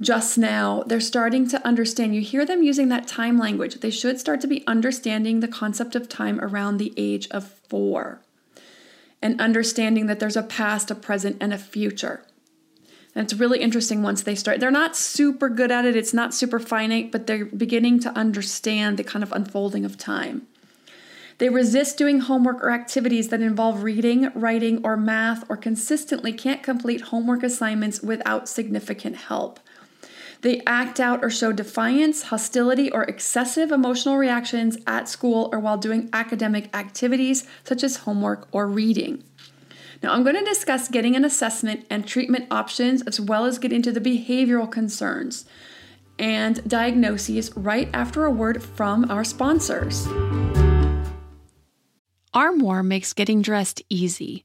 just 0.00 0.36
now, 0.36 0.82
they're 0.86 1.00
starting 1.00 1.48
to 1.48 1.64
understand. 1.66 2.14
You 2.14 2.20
hear 2.20 2.44
them 2.44 2.62
using 2.62 2.88
that 2.88 3.06
time 3.06 3.38
language. 3.38 3.76
They 3.76 3.90
should 3.90 4.18
start 4.18 4.40
to 4.40 4.46
be 4.46 4.66
understanding 4.66 5.40
the 5.40 5.48
concept 5.48 5.94
of 5.94 6.08
time 6.08 6.40
around 6.40 6.78
the 6.78 6.92
age 6.96 7.28
of 7.30 7.48
four 7.68 8.20
and 9.22 9.40
understanding 9.40 10.06
that 10.06 10.20
there's 10.20 10.36
a 10.36 10.42
past, 10.42 10.90
a 10.90 10.94
present, 10.94 11.36
and 11.40 11.52
a 11.52 11.58
future. 11.58 12.24
And 13.14 13.24
it's 13.24 13.34
really 13.40 13.60
interesting 13.60 14.02
once 14.02 14.22
they 14.22 14.34
start. 14.34 14.58
They're 14.58 14.70
not 14.70 14.96
super 14.96 15.48
good 15.48 15.70
at 15.70 15.84
it, 15.84 15.96
it's 15.96 16.12
not 16.12 16.34
super 16.34 16.58
finite, 16.58 17.12
but 17.12 17.26
they're 17.26 17.46
beginning 17.46 18.00
to 18.00 18.10
understand 18.10 18.96
the 18.96 19.04
kind 19.04 19.22
of 19.22 19.32
unfolding 19.32 19.84
of 19.84 19.96
time. 19.96 20.46
They 21.38 21.48
resist 21.48 21.96
doing 21.96 22.20
homework 22.20 22.62
or 22.62 22.70
activities 22.70 23.28
that 23.28 23.40
involve 23.40 23.82
reading, 23.82 24.30
writing, 24.34 24.84
or 24.84 24.96
math, 24.96 25.48
or 25.48 25.56
consistently 25.56 26.32
can't 26.32 26.62
complete 26.62 27.02
homework 27.02 27.42
assignments 27.42 28.02
without 28.02 28.48
significant 28.48 29.16
help. 29.16 29.58
They 30.44 30.60
act 30.66 31.00
out 31.00 31.24
or 31.24 31.30
show 31.30 31.52
defiance, 31.52 32.24
hostility, 32.24 32.92
or 32.92 33.04
excessive 33.04 33.72
emotional 33.72 34.18
reactions 34.18 34.76
at 34.86 35.08
school 35.08 35.48
or 35.50 35.58
while 35.58 35.78
doing 35.78 36.10
academic 36.12 36.68
activities 36.76 37.46
such 37.64 37.82
as 37.82 37.96
homework 37.96 38.46
or 38.52 38.68
reading. 38.68 39.24
Now, 40.02 40.12
I'm 40.12 40.22
going 40.22 40.36
to 40.36 40.44
discuss 40.44 40.88
getting 40.88 41.16
an 41.16 41.24
assessment 41.24 41.86
and 41.88 42.06
treatment 42.06 42.48
options 42.50 43.00
as 43.06 43.18
well 43.18 43.46
as 43.46 43.58
get 43.58 43.72
into 43.72 43.90
the 43.90 44.02
behavioral 44.02 44.70
concerns 44.70 45.46
and 46.18 46.62
diagnoses 46.68 47.50
right 47.56 47.88
after 47.94 48.26
a 48.26 48.30
word 48.30 48.62
from 48.62 49.10
our 49.10 49.24
sponsors. 49.24 50.06
Armoire 52.34 52.82
makes 52.82 53.14
getting 53.14 53.40
dressed 53.40 53.80
easy. 53.88 54.44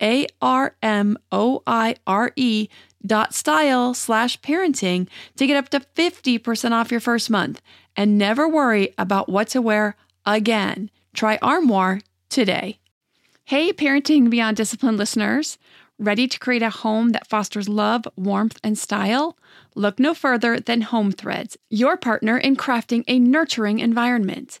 a 0.00 0.26
R 0.40 0.76
M 0.82 1.18
O 1.32 1.62
I 1.66 1.96
R 2.06 2.32
E 2.36 2.68
dot 3.04 3.34
style 3.34 3.94
slash 3.94 4.40
parenting 4.40 5.08
to 5.36 5.46
get 5.46 5.56
up 5.56 5.68
to 5.70 5.80
50% 5.80 6.72
off 6.72 6.90
your 6.90 7.00
first 7.00 7.30
month 7.30 7.62
and 7.96 8.18
never 8.18 8.48
worry 8.48 8.94
about 8.98 9.28
what 9.28 9.48
to 9.48 9.62
wear 9.62 9.96
again. 10.26 10.90
Try 11.14 11.38
Armoire 11.42 12.00
today. 12.28 12.78
Hey, 13.44 13.72
Parenting 13.72 14.28
Beyond 14.30 14.56
Discipline 14.56 14.96
listeners. 14.96 15.58
Ready 15.98 16.28
to 16.28 16.38
create 16.38 16.62
a 16.62 16.70
home 16.70 17.10
that 17.10 17.26
fosters 17.26 17.68
love, 17.68 18.06
warmth, 18.14 18.60
and 18.62 18.78
style? 18.78 19.36
Look 19.74 19.98
no 19.98 20.14
further 20.14 20.60
than 20.60 20.82
Home 20.82 21.10
Threads, 21.10 21.56
your 21.70 21.96
partner 21.96 22.38
in 22.38 22.54
crafting 22.54 23.02
a 23.08 23.18
nurturing 23.18 23.80
environment. 23.80 24.60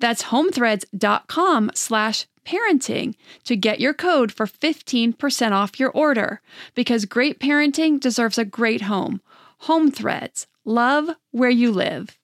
That's 0.00 0.24
homethreads.com 0.24 1.72
slash 1.74 2.26
parenting 2.44 3.14
to 3.44 3.54
get 3.54 3.80
your 3.80 3.94
code 3.94 4.32
for 4.32 4.46
15% 4.46 5.52
off 5.52 5.78
your 5.78 5.90
order 5.90 6.40
because 6.74 7.04
great 7.04 7.38
parenting 7.38 8.00
deserves 8.00 8.38
a 8.38 8.44
great 8.44 8.82
home. 8.82 9.20
Home 9.64 9.90
Threads, 9.90 10.46
love 10.64 11.10
where 11.30 11.50
you 11.50 11.70
live. 11.70 12.18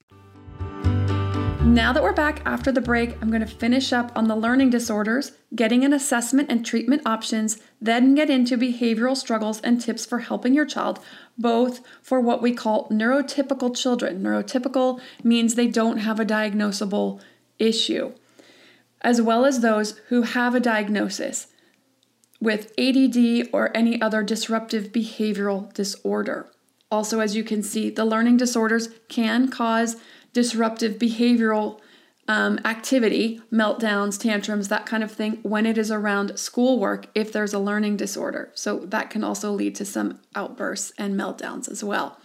Now 1.66 1.92
that 1.92 2.02
we're 2.02 2.12
back 2.12 2.40
after 2.46 2.70
the 2.70 2.80
break, 2.80 3.20
I'm 3.20 3.28
going 3.28 3.40
to 3.40 3.46
finish 3.46 3.92
up 3.92 4.12
on 4.16 4.28
the 4.28 4.36
learning 4.36 4.70
disorders, 4.70 5.32
getting 5.54 5.84
an 5.84 5.92
assessment 5.92 6.50
and 6.50 6.64
treatment 6.64 7.02
options, 7.04 7.58
then 7.80 8.14
get 8.14 8.30
into 8.30 8.56
behavioral 8.56 9.16
struggles 9.16 9.60
and 9.60 9.80
tips 9.80 10.06
for 10.06 10.20
helping 10.20 10.54
your 10.54 10.64
child, 10.64 11.00
both 11.36 11.80
for 12.00 12.20
what 12.20 12.40
we 12.40 12.52
call 12.52 12.88
neurotypical 12.88 13.76
children. 13.76 14.22
Neurotypical 14.22 15.00
means 15.24 15.54
they 15.54 15.66
don't 15.66 15.98
have 15.98 16.20
a 16.20 16.24
diagnosable 16.24 17.20
issue 17.58 18.12
as 19.00 19.22
well 19.22 19.44
as 19.44 19.60
those 19.60 19.98
who 20.08 20.22
have 20.22 20.54
a 20.54 20.60
diagnosis 20.60 21.46
with 22.40 22.72
ADD 22.78 23.48
or 23.52 23.74
any 23.74 24.00
other 24.00 24.22
disruptive 24.22 24.92
behavioral 24.92 25.72
disorder. 25.72 26.50
Also, 26.90 27.20
as 27.20 27.34
you 27.34 27.42
can 27.42 27.62
see, 27.62 27.90
the 27.90 28.04
learning 28.04 28.36
disorders 28.36 28.88
can 29.08 29.48
cause 29.48 29.96
disruptive 30.32 30.98
behavioral 30.98 31.80
um, 32.28 32.58
activity, 32.64 33.40
meltdowns, 33.52 34.20
tantrums, 34.20 34.68
that 34.68 34.86
kind 34.86 35.04
of 35.04 35.12
thing, 35.12 35.38
when 35.42 35.66
it 35.66 35.78
is 35.78 35.90
around 35.90 36.36
schoolwork 36.36 37.06
if 37.14 37.32
there's 37.32 37.54
a 37.54 37.58
learning 37.58 37.96
disorder. 37.96 38.50
So, 38.54 38.80
that 38.80 39.10
can 39.10 39.22
also 39.22 39.52
lead 39.52 39.74
to 39.76 39.84
some 39.84 40.20
outbursts 40.34 40.92
and 40.98 41.14
meltdowns 41.14 41.70
as 41.70 41.84
well. 41.84 42.18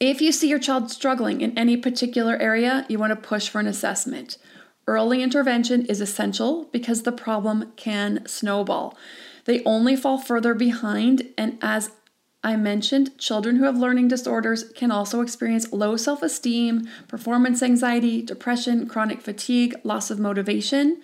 If 0.00 0.20
you 0.20 0.32
see 0.32 0.48
your 0.48 0.58
child 0.58 0.90
struggling 0.90 1.40
in 1.40 1.56
any 1.58 1.76
particular 1.76 2.36
area, 2.36 2.86
you 2.88 2.98
want 2.98 3.10
to 3.10 3.28
push 3.28 3.48
for 3.48 3.60
an 3.60 3.66
assessment. 3.66 4.38
Early 4.86 5.22
intervention 5.22 5.86
is 5.86 6.00
essential 6.00 6.64
because 6.72 7.02
the 7.02 7.12
problem 7.12 7.72
can 7.76 8.26
snowball. 8.26 8.96
They 9.46 9.62
only 9.64 9.96
fall 9.96 10.18
further 10.18 10.54
behind, 10.54 11.28
and 11.38 11.58
as 11.62 11.90
I 12.42 12.56
mentioned, 12.56 13.16
children 13.16 13.56
who 13.56 13.64
have 13.64 13.78
learning 13.78 14.08
disorders 14.08 14.64
can 14.74 14.90
also 14.90 15.22
experience 15.22 15.72
low 15.72 15.96
self 15.96 16.22
esteem, 16.22 16.86
performance 17.08 17.62
anxiety, 17.62 18.20
depression, 18.20 18.86
chronic 18.86 19.22
fatigue, 19.22 19.74
loss 19.82 20.10
of 20.10 20.18
motivation. 20.18 21.00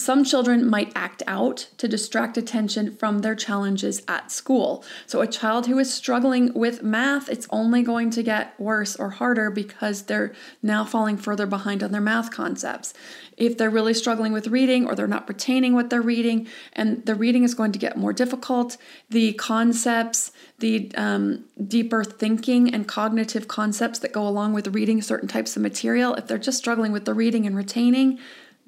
Some 0.00 0.24
children 0.24 0.66
might 0.66 0.92
act 0.96 1.22
out 1.26 1.68
to 1.76 1.86
distract 1.86 2.38
attention 2.38 2.96
from 2.96 3.18
their 3.18 3.34
challenges 3.34 4.00
at 4.08 4.32
school. 4.32 4.82
So, 5.06 5.20
a 5.20 5.26
child 5.26 5.66
who 5.66 5.78
is 5.78 5.92
struggling 5.92 6.54
with 6.54 6.82
math, 6.82 7.28
it's 7.28 7.46
only 7.50 7.82
going 7.82 8.08
to 8.12 8.22
get 8.22 8.58
worse 8.58 8.96
or 8.96 9.10
harder 9.10 9.50
because 9.50 10.04
they're 10.04 10.32
now 10.62 10.86
falling 10.86 11.18
further 11.18 11.44
behind 11.44 11.82
on 11.82 11.92
their 11.92 12.00
math 12.00 12.30
concepts. 12.30 12.94
If 13.36 13.58
they're 13.58 13.68
really 13.68 13.92
struggling 13.92 14.32
with 14.32 14.46
reading 14.46 14.86
or 14.86 14.94
they're 14.94 15.06
not 15.06 15.28
retaining 15.28 15.74
what 15.74 15.90
they're 15.90 16.00
reading, 16.00 16.48
and 16.72 17.04
the 17.04 17.14
reading 17.14 17.44
is 17.44 17.52
going 17.52 17.72
to 17.72 17.78
get 17.78 17.98
more 17.98 18.14
difficult, 18.14 18.78
the 19.10 19.34
concepts, 19.34 20.32
the 20.60 20.90
um, 20.94 21.44
deeper 21.62 22.04
thinking 22.04 22.72
and 22.72 22.88
cognitive 22.88 23.48
concepts 23.48 23.98
that 23.98 24.12
go 24.12 24.26
along 24.26 24.54
with 24.54 24.68
reading 24.68 25.02
certain 25.02 25.28
types 25.28 25.56
of 25.56 25.62
material, 25.62 26.14
if 26.14 26.26
they're 26.26 26.38
just 26.38 26.56
struggling 26.56 26.90
with 26.90 27.04
the 27.04 27.12
reading 27.12 27.46
and 27.46 27.54
retaining, 27.54 28.18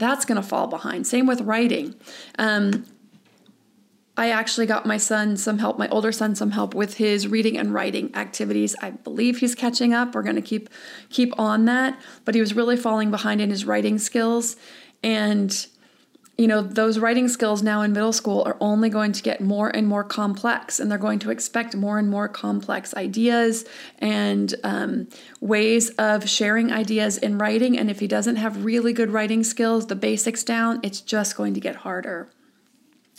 that's 0.02 0.24
going 0.24 0.40
to 0.40 0.46
fall 0.46 0.66
behind. 0.66 1.06
Same 1.06 1.26
with 1.26 1.40
writing. 1.42 1.94
Um, 2.38 2.84
I 4.16 4.30
actually 4.30 4.66
got 4.66 4.84
my 4.84 4.98
son 4.98 5.36
some 5.38 5.58
help, 5.58 5.78
my 5.78 5.88
older 5.88 6.12
son 6.12 6.34
some 6.34 6.50
help 6.50 6.74
with 6.74 6.94
his 6.94 7.26
reading 7.26 7.56
and 7.56 7.72
writing 7.72 8.14
activities. 8.14 8.76
I 8.82 8.90
believe 8.90 9.38
he's 9.38 9.54
catching 9.54 9.94
up. 9.94 10.14
We're 10.14 10.22
going 10.22 10.36
to 10.36 10.42
keep 10.42 10.68
keep 11.08 11.38
on 11.38 11.64
that, 11.64 11.98
but 12.26 12.34
he 12.34 12.40
was 12.40 12.54
really 12.54 12.76
falling 12.76 13.10
behind 13.10 13.40
in 13.40 13.48
his 13.48 13.64
writing 13.64 13.98
skills 13.98 14.56
and 15.02 15.66
you 16.38 16.46
know, 16.46 16.62
those 16.62 16.98
writing 16.98 17.28
skills 17.28 17.62
now 17.62 17.82
in 17.82 17.92
middle 17.92 18.12
school 18.12 18.42
are 18.44 18.56
only 18.58 18.88
going 18.88 19.12
to 19.12 19.22
get 19.22 19.42
more 19.42 19.68
and 19.68 19.86
more 19.86 20.02
complex, 20.02 20.80
and 20.80 20.90
they're 20.90 20.98
going 20.98 21.18
to 21.20 21.30
expect 21.30 21.76
more 21.76 21.98
and 21.98 22.08
more 22.08 22.26
complex 22.26 22.94
ideas 22.94 23.66
and 23.98 24.54
um, 24.64 25.08
ways 25.40 25.90
of 25.90 26.28
sharing 26.28 26.72
ideas 26.72 27.18
in 27.18 27.36
writing. 27.36 27.78
And 27.78 27.90
if 27.90 28.00
he 28.00 28.06
doesn't 28.06 28.36
have 28.36 28.64
really 28.64 28.94
good 28.94 29.10
writing 29.10 29.44
skills, 29.44 29.88
the 29.88 29.94
basics 29.94 30.42
down, 30.42 30.80
it's 30.82 31.02
just 31.02 31.36
going 31.36 31.52
to 31.52 31.60
get 31.60 31.76
harder. 31.76 32.30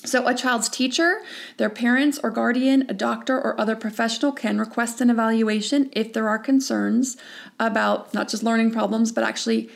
So, 0.06 0.28
a 0.28 0.34
child's 0.34 0.68
teacher, 0.68 1.22
their 1.58 1.70
parents 1.70 2.20
or 2.22 2.32
guardian, 2.32 2.84
a 2.90 2.94
doctor, 2.94 3.40
or 3.40 3.60
other 3.62 3.76
professional 3.76 4.32
can 4.32 4.58
request 4.58 5.00
an 5.02 5.10
evaluation 5.10 5.90
if 5.94 6.12
there 6.12 6.28
are 6.28 6.40
concerns 6.40 7.16
about 7.60 8.14
not 8.14 8.28
just 8.28 8.44
learning 8.44 8.72
problems, 8.72 9.12
but 9.12 9.24
actually 9.24 9.70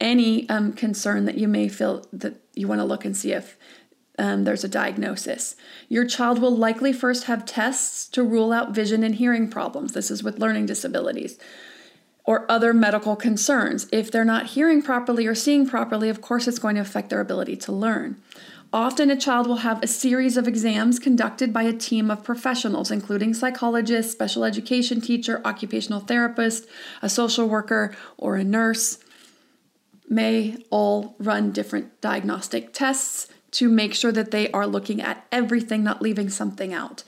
any 0.00 0.48
um, 0.48 0.72
concern 0.72 1.24
that 1.26 1.36
you 1.36 1.48
may 1.48 1.68
feel 1.68 2.06
that 2.12 2.40
you 2.54 2.68
want 2.68 2.80
to 2.80 2.84
look 2.84 3.04
and 3.04 3.16
see 3.16 3.32
if 3.32 3.56
um, 4.18 4.44
there's 4.44 4.64
a 4.64 4.68
diagnosis. 4.68 5.56
Your 5.88 6.06
child 6.06 6.40
will 6.40 6.56
likely 6.56 6.92
first 6.92 7.24
have 7.24 7.44
tests 7.44 8.06
to 8.10 8.22
rule 8.22 8.52
out 8.52 8.74
vision 8.74 9.02
and 9.02 9.16
hearing 9.16 9.48
problems. 9.48 9.92
This 9.92 10.10
is 10.10 10.22
with 10.22 10.38
learning 10.38 10.66
disabilities 10.66 11.38
or 12.24 12.50
other 12.50 12.72
medical 12.72 13.16
concerns. 13.16 13.86
If 13.92 14.10
they're 14.10 14.24
not 14.24 14.46
hearing 14.46 14.82
properly 14.82 15.26
or 15.26 15.34
seeing 15.34 15.68
properly, 15.68 16.08
of 16.08 16.20
course, 16.20 16.48
it's 16.48 16.58
going 16.58 16.76
to 16.76 16.80
affect 16.80 17.10
their 17.10 17.20
ability 17.20 17.56
to 17.58 17.72
learn. 17.72 18.22
Often, 18.72 19.10
a 19.10 19.16
child 19.16 19.46
will 19.46 19.58
have 19.58 19.80
a 19.82 19.86
series 19.86 20.36
of 20.36 20.48
exams 20.48 20.98
conducted 20.98 21.52
by 21.52 21.62
a 21.62 21.72
team 21.72 22.10
of 22.10 22.24
professionals, 22.24 22.90
including 22.90 23.32
psychologists, 23.32 24.10
special 24.10 24.42
education 24.42 25.00
teacher, 25.00 25.40
occupational 25.44 26.00
therapist, 26.00 26.66
a 27.00 27.08
social 27.08 27.48
worker, 27.48 27.94
or 28.18 28.34
a 28.34 28.42
nurse 28.42 28.98
may 30.08 30.56
all 30.70 31.16
run 31.18 31.52
different 31.52 32.00
diagnostic 32.00 32.72
tests 32.72 33.28
to 33.52 33.68
make 33.68 33.94
sure 33.94 34.12
that 34.12 34.30
they 34.30 34.50
are 34.50 34.66
looking 34.66 35.00
at 35.00 35.26
everything, 35.30 35.84
not 35.84 36.02
leaving 36.02 36.28
something 36.28 36.72
out. 36.72 37.04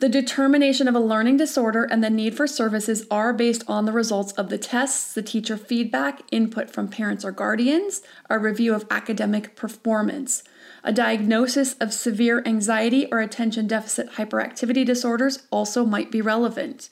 The 0.00 0.08
determination 0.08 0.88
of 0.88 0.94
a 0.94 1.00
learning 1.00 1.36
disorder 1.36 1.84
and 1.84 2.02
the 2.02 2.08
need 2.08 2.34
for 2.34 2.46
services 2.46 3.06
are 3.10 3.34
based 3.34 3.62
on 3.68 3.84
the 3.84 3.92
results 3.92 4.32
of 4.32 4.48
the 4.48 4.56
tests, 4.56 5.12
the 5.12 5.20
teacher 5.20 5.58
feedback, 5.58 6.22
input 6.32 6.70
from 6.70 6.88
parents 6.88 7.22
or 7.22 7.32
guardians, 7.32 8.00
a 8.30 8.38
review 8.38 8.74
of 8.74 8.86
academic 8.90 9.54
performance. 9.54 10.42
A 10.82 10.90
diagnosis 10.90 11.74
of 11.74 11.92
severe 11.92 12.42
anxiety 12.46 13.08
or 13.12 13.20
attention 13.20 13.66
deficit 13.66 14.12
hyperactivity 14.12 14.86
disorders 14.86 15.46
also 15.50 15.84
might 15.84 16.10
be 16.10 16.22
relevant. 16.22 16.88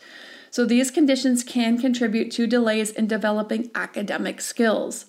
So, 0.59 0.65
these 0.65 0.91
conditions 0.91 1.45
can 1.45 1.79
contribute 1.79 2.33
to 2.33 2.49
delays 2.49 2.91
in 2.91 3.07
developing 3.07 3.71
academic 3.77 4.41
skills. 4.41 5.07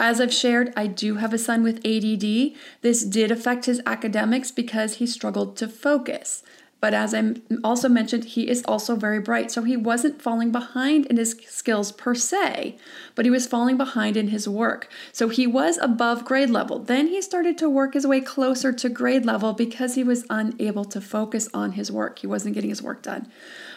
As 0.00 0.22
I've 0.22 0.32
shared, 0.32 0.72
I 0.74 0.86
do 0.86 1.16
have 1.16 1.34
a 1.34 1.38
son 1.38 1.62
with 1.62 1.84
ADD. 1.84 2.56
This 2.80 3.04
did 3.04 3.30
affect 3.30 3.66
his 3.66 3.82
academics 3.84 4.50
because 4.50 4.94
he 4.94 5.06
struggled 5.06 5.54
to 5.58 5.68
focus. 5.68 6.42
But 6.86 6.94
as 6.94 7.14
I 7.14 7.34
also 7.64 7.88
mentioned, 7.88 8.26
he 8.26 8.48
is 8.48 8.62
also 8.64 8.94
very 8.94 9.18
bright. 9.18 9.50
So 9.50 9.64
he 9.64 9.76
wasn't 9.76 10.22
falling 10.22 10.52
behind 10.52 11.06
in 11.06 11.16
his 11.16 11.34
skills 11.48 11.90
per 11.90 12.14
se, 12.14 12.76
but 13.16 13.24
he 13.24 13.30
was 13.32 13.44
falling 13.44 13.76
behind 13.76 14.16
in 14.16 14.28
his 14.28 14.48
work. 14.48 14.88
So 15.10 15.28
he 15.28 15.48
was 15.48 15.78
above 15.78 16.24
grade 16.24 16.48
level. 16.48 16.78
Then 16.78 17.08
he 17.08 17.20
started 17.20 17.58
to 17.58 17.68
work 17.68 17.94
his 17.94 18.06
way 18.06 18.20
closer 18.20 18.72
to 18.72 18.88
grade 18.88 19.26
level 19.26 19.52
because 19.52 19.96
he 19.96 20.04
was 20.04 20.26
unable 20.30 20.84
to 20.84 21.00
focus 21.00 21.48
on 21.52 21.72
his 21.72 21.90
work. 21.90 22.20
He 22.20 22.28
wasn't 22.28 22.54
getting 22.54 22.70
his 22.70 22.84
work 22.84 23.02
done. 23.02 23.26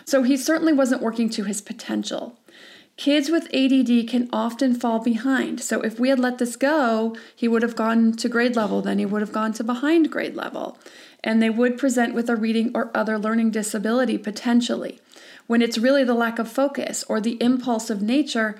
So 0.05 0.21
he 0.21 0.37
certainly 0.37 0.73
wasn't 0.73 1.01
working 1.01 1.31
to 1.31 1.45
his 1.45 1.61
potential. 1.61 2.37
Kids 2.95 3.31
with 3.31 3.45
ADD 3.55 4.07
can 4.07 4.29
often 4.31 4.75
fall 4.75 4.99
behind. 4.99 5.61
So 5.61 5.81
if 5.81 5.99
we 5.99 6.09
had 6.09 6.19
let 6.19 6.37
this 6.37 6.55
go, 6.55 7.15
he 7.35 7.47
would 7.47 7.63
have 7.63 7.75
gone 7.75 8.11
to 8.17 8.29
grade 8.29 8.55
level, 8.55 8.81
then 8.81 8.99
he 8.99 9.05
would 9.05 9.21
have 9.21 9.31
gone 9.31 9.53
to 9.53 9.63
behind 9.63 10.11
grade 10.11 10.35
level. 10.35 10.77
And 11.23 11.41
they 11.41 11.49
would 11.49 11.77
present 11.77 12.13
with 12.13 12.29
a 12.29 12.35
reading 12.35 12.71
or 12.73 12.91
other 12.95 13.17
learning 13.19 13.51
disability 13.51 14.17
potentially. 14.17 14.99
When 15.47 15.61
it's 15.61 15.77
really 15.77 16.03
the 16.03 16.13
lack 16.13 16.39
of 16.39 16.49
focus 16.49 17.03
or 17.09 17.19
the 17.19 17.41
impulse 17.41 17.89
of 17.89 18.01
nature 18.01 18.59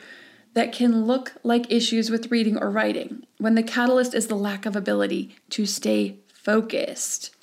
that 0.53 0.73
can 0.73 1.05
look 1.05 1.33
like 1.43 1.71
issues 1.71 2.09
with 2.09 2.31
reading 2.31 2.57
or 2.57 2.69
writing, 2.69 3.25
when 3.37 3.55
the 3.55 3.63
catalyst 3.63 4.13
is 4.13 4.27
the 4.27 4.35
lack 4.35 4.65
of 4.65 4.75
ability 4.75 5.35
to 5.51 5.65
stay 5.65 6.17
focused. 6.27 7.33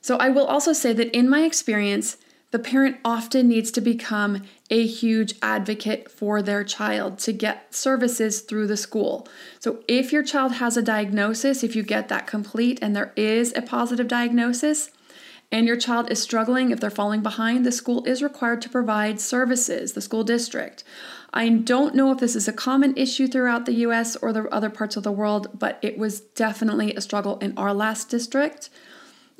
So 0.00 0.16
I 0.16 0.28
will 0.30 0.46
also 0.46 0.72
say 0.72 0.92
that 0.92 1.16
in 1.16 1.28
my 1.28 1.42
experience, 1.42 2.16
the 2.50 2.58
parent 2.58 2.96
often 3.04 3.48
needs 3.48 3.70
to 3.72 3.80
become 3.80 4.42
a 4.70 4.86
huge 4.86 5.34
advocate 5.42 6.10
for 6.10 6.40
their 6.40 6.62
child 6.62 7.18
to 7.18 7.32
get 7.32 7.74
services 7.74 8.40
through 8.40 8.68
the 8.68 8.76
school. 8.76 9.26
So, 9.58 9.82
if 9.88 10.12
your 10.12 10.22
child 10.22 10.52
has 10.52 10.76
a 10.76 10.82
diagnosis, 10.82 11.64
if 11.64 11.74
you 11.74 11.82
get 11.82 12.08
that 12.08 12.26
complete 12.26 12.78
and 12.80 12.94
there 12.94 13.12
is 13.16 13.52
a 13.56 13.62
positive 13.62 14.08
diagnosis, 14.08 14.90
and 15.52 15.66
your 15.66 15.76
child 15.76 16.10
is 16.12 16.22
struggling, 16.22 16.70
if 16.70 16.78
they're 16.78 16.90
falling 16.90 17.22
behind, 17.22 17.66
the 17.66 17.72
school 17.72 18.04
is 18.04 18.22
required 18.22 18.62
to 18.62 18.68
provide 18.68 19.20
services, 19.20 19.94
the 19.94 20.00
school 20.00 20.22
district. 20.22 20.84
I 21.34 21.48
don't 21.48 21.94
know 21.94 22.12
if 22.12 22.18
this 22.18 22.36
is 22.36 22.46
a 22.46 22.52
common 22.52 22.96
issue 22.96 23.26
throughout 23.26 23.66
the 23.66 23.74
US 23.86 24.14
or 24.16 24.32
the 24.32 24.44
other 24.54 24.70
parts 24.70 24.96
of 24.96 25.02
the 25.02 25.12
world, 25.12 25.48
but 25.58 25.78
it 25.82 25.98
was 25.98 26.20
definitely 26.20 26.94
a 26.94 27.00
struggle 27.00 27.38
in 27.38 27.56
our 27.56 27.74
last 27.74 28.08
district 28.08 28.70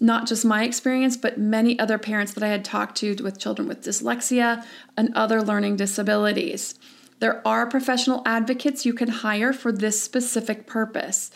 not 0.01 0.27
just 0.27 0.45
my 0.45 0.65
experience, 0.65 1.17
but 1.17 1.39
many 1.39 1.79
other 1.79 1.99
parents 1.99 2.33
that 2.33 2.43
I 2.43 2.49
had 2.49 2.65
talked 2.65 2.97
to 2.99 3.15
with 3.23 3.39
children 3.39 3.69
with 3.69 3.83
dyslexia 3.83 4.65
and 4.97 5.15
other 5.15 5.43
learning 5.43 5.77
disabilities. 5.77 6.75
There 7.19 7.47
are 7.47 7.67
professional 7.67 8.23
advocates 8.25 8.87
you 8.87 8.95
can 8.95 9.09
hire 9.09 9.53
for 9.53 9.71
this 9.71 10.03
specific 10.03 10.67
purpose. 10.67 11.31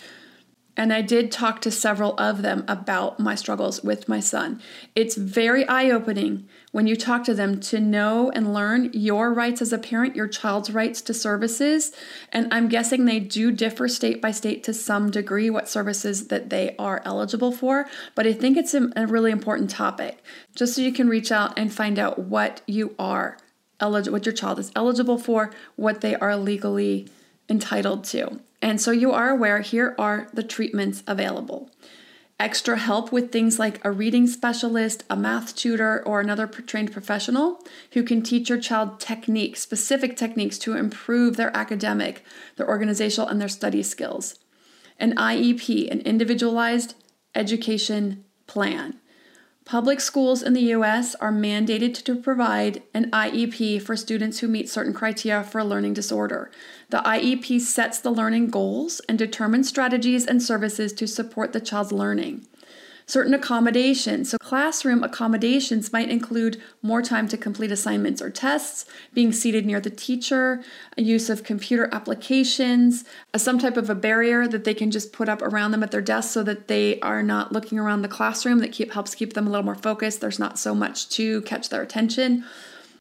And 0.77 0.93
I 0.93 1.03
did 1.03 1.31
talk 1.31 1.61
to 1.61 1.71
several 1.71 2.19
of 2.19 2.43
them 2.43 2.65
about 2.67 3.21
my 3.21 3.37
struggles 3.37 3.85
with 3.85 4.09
my 4.09 4.19
son. 4.19 4.61
It's 4.97 5.17
very 5.17 5.67
eye 5.69 5.91
opening 5.91 6.49
when 6.73 6.89
you 6.89 6.97
talk 6.97 7.23
to 7.25 7.35
them 7.35 7.61
to 7.61 7.79
know 7.79 8.33
and 8.33 8.53
learn 8.53 8.91
your 8.93 9.33
rights 9.33 9.63
as 9.63 9.73
a 9.73 9.79
parent, 9.79 10.17
your 10.17 10.27
child's 10.27 10.73
rights 10.73 11.01
to 11.03 11.15
services. 11.15 11.93
And 12.33 12.53
I'm 12.53 12.69
guessing 12.69 13.05
they 13.05 13.21
do 13.21 13.53
differ 13.53 13.87
state 13.87 14.21
by 14.21 14.33
state 14.33 14.65
to 14.65 14.75
some 14.75 15.13
degree 15.13 15.49
what 15.49 15.69
services 15.69 16.27
that 16.29 16.51
they 16.51 16.75
are 16.77 17.01
eligible 17.05 17.53
for. 17.53 17.87
But 18.17 18.27
I 18.27 18.33
think 18.33 18.57
it's 18.57 18.75
a 18.75 19.07
really 19.07 19.31
important 19.31 19.71
topic 19.71 20.19
just 20.57 20.75
so 20.75 20.83
you 20.83 20.93
can 20.93 21.09
reach 21.09 21.31
out 21.31 21.57
and 21.57 21.73
find 21.73 22.01
out 22.01 22.19
what 22.19 22.63
you 22.67 22.97
are 22.99 23.39
eligible, 23.79 24.15
what 24.15 24.27
your 24.27 24.33
child 24.33 24.59
is 24.59 24.73
eligible 24.75 25.19
for, 25.19 25.53
what 25.77 26.01
they 26.01 26.17
are 26.17 26.37
legally 26.37 27.09
entitled 27.49 28.03
to. 28.05 28.41
And 28.65 28.81
so 28.81 28.93
you 28.93 29.13
are 29.13 29.29
aware 29.29 29.61
here 29.61 29.95
are 29.99 30.27
the 30.33 30.43
treatments 30.43 31.03
available. 31.07 31.71
Extra 32.41 32.79
help 32.79 33.13
with 33.13 33.31
things 33.31 33.59
like 33.59 33.79
a 33.85 33.93
reading 33.93 34.27
specialist, 34.27 35.05
a 35.11 35.17
math 35.17 35.55
tutor, 35.55 36.03
or 36.07 36.19
another 36.19 36.47
trained 36.47 36.91
professional 36.91 37.63
who 37.93 38.03
can 38.03 38.23
teach 38.23 38.49
your 38.49 38.59
child 38.59 39.01
techniques, 39.01 39.61
specific 39.61 40.17
techniques 40.17 40.57
to 40.61 40.79
improve 40.79 41.37
their 41.37 41.55
academic, 41.55 42.25
their 42.57 42.67
organizational, 42.67 43.29
and 43.29 43.39
their 43.39 43.49
study 43.49 43.83
skills. 43.83 44.39
An 44.99 45.15
IEP, 45.15 45.91
an 45.91 46.01
individualized 46.01 46.95
education 47.35 48.25
plan. 48.47 48.99
Public 49.65 49.99
schools 50.01 50.43
in 50.43 50.53
the 50.53 50.73
US 50.75 51.15
are 51.17 51.33
mandated 51.33 51.95
to 52.05 52.15
provide 52.17 52.83
an 52.93 53.11
IEP 53.11 53.81
for 53.81 53.97
students 53.97 54.41
who 54.41 54.49
meet 54.49 54.69
certain 54.69 54.93
criteria 54.93 55.43
for 55.43 55.59
a 55.59 55.65
learning 55.65 55.95
disorder. 55.95 56.51
The 56.95 57.01
IEP 57.01 57.61
sets 57.61 57.99
the 57.99 58.13
learning 58.13 58.51
goals 58.51 59.01
and 59.09 59.19
determines 59.19 59.69
strategies 59.69 60.25
and 60.25 60.41
services 60.41 60.93
to 60.93 61.09
support 61.09 61.53
the 61.53 61.59
child's 61.59 61.91
learning. 61.91 62.47
Certain 63.05 63.35
accommodations. 63.35 64.31
So, 64.31 64.39
classroom 64.39 65.03
accommodations 65.03 65.93
might 65.93 66.09
include 66.09 66.63
more 66.83 67.03
time 67.03 67.27
to 67.31 67.37
complete 67.37 67.73
assignments 67.73 68.23
or 68.23 68.31
tests, 68.31 68.87
being 69.13 69.33
seated 69.33 69.67
near 69.67 69.81
the 69.81 69.91
teacher, 69.91 70.63
use 70.97 71.29
of 71.29 71.43
computer 71.43 71.89
applications, 71.91 73.05
uh, 73.35 73.39
some 73.39 73.59
type 73.59 73.77
of 73.77 73.91
a 73.91 73.97
barrier 73.97 74.47
that 74.47 74.63
they 74.63 74.73
can 74.73 74.93
just 74.93 75.13
put 75.13 75.29
up 75.29 75.43
around 75.43 75.73
them 75.73 75.83
at 75.83 75.91
their 75.91 76.01
desk 76.01 76.33
so 76.33 76.45
that 76.45 76.69
they 76.69 77.01
are 77.01 77.25
not 77.25 77.51
looking 77.51 77.77
around 77.77 78.03
the 78.03 78.09
classroom 78.09 78.61
that 78.61 78.71
keep, 78.71 78.93
helps 78.93 79.17
keep 79.17 79.33
them 79.33 79.49
a 79.49 79.51
little 79.51 79.65
more 79.65 79.75
focused. 79.75 80.21
There's 80.21 80.39
not 80.39 80.61
so 80.61 80.77
much 80.77 81.09
to 81.09 81.43
catch 81.43 81.71
their 81.71 81.83
attention. 81.83 82.45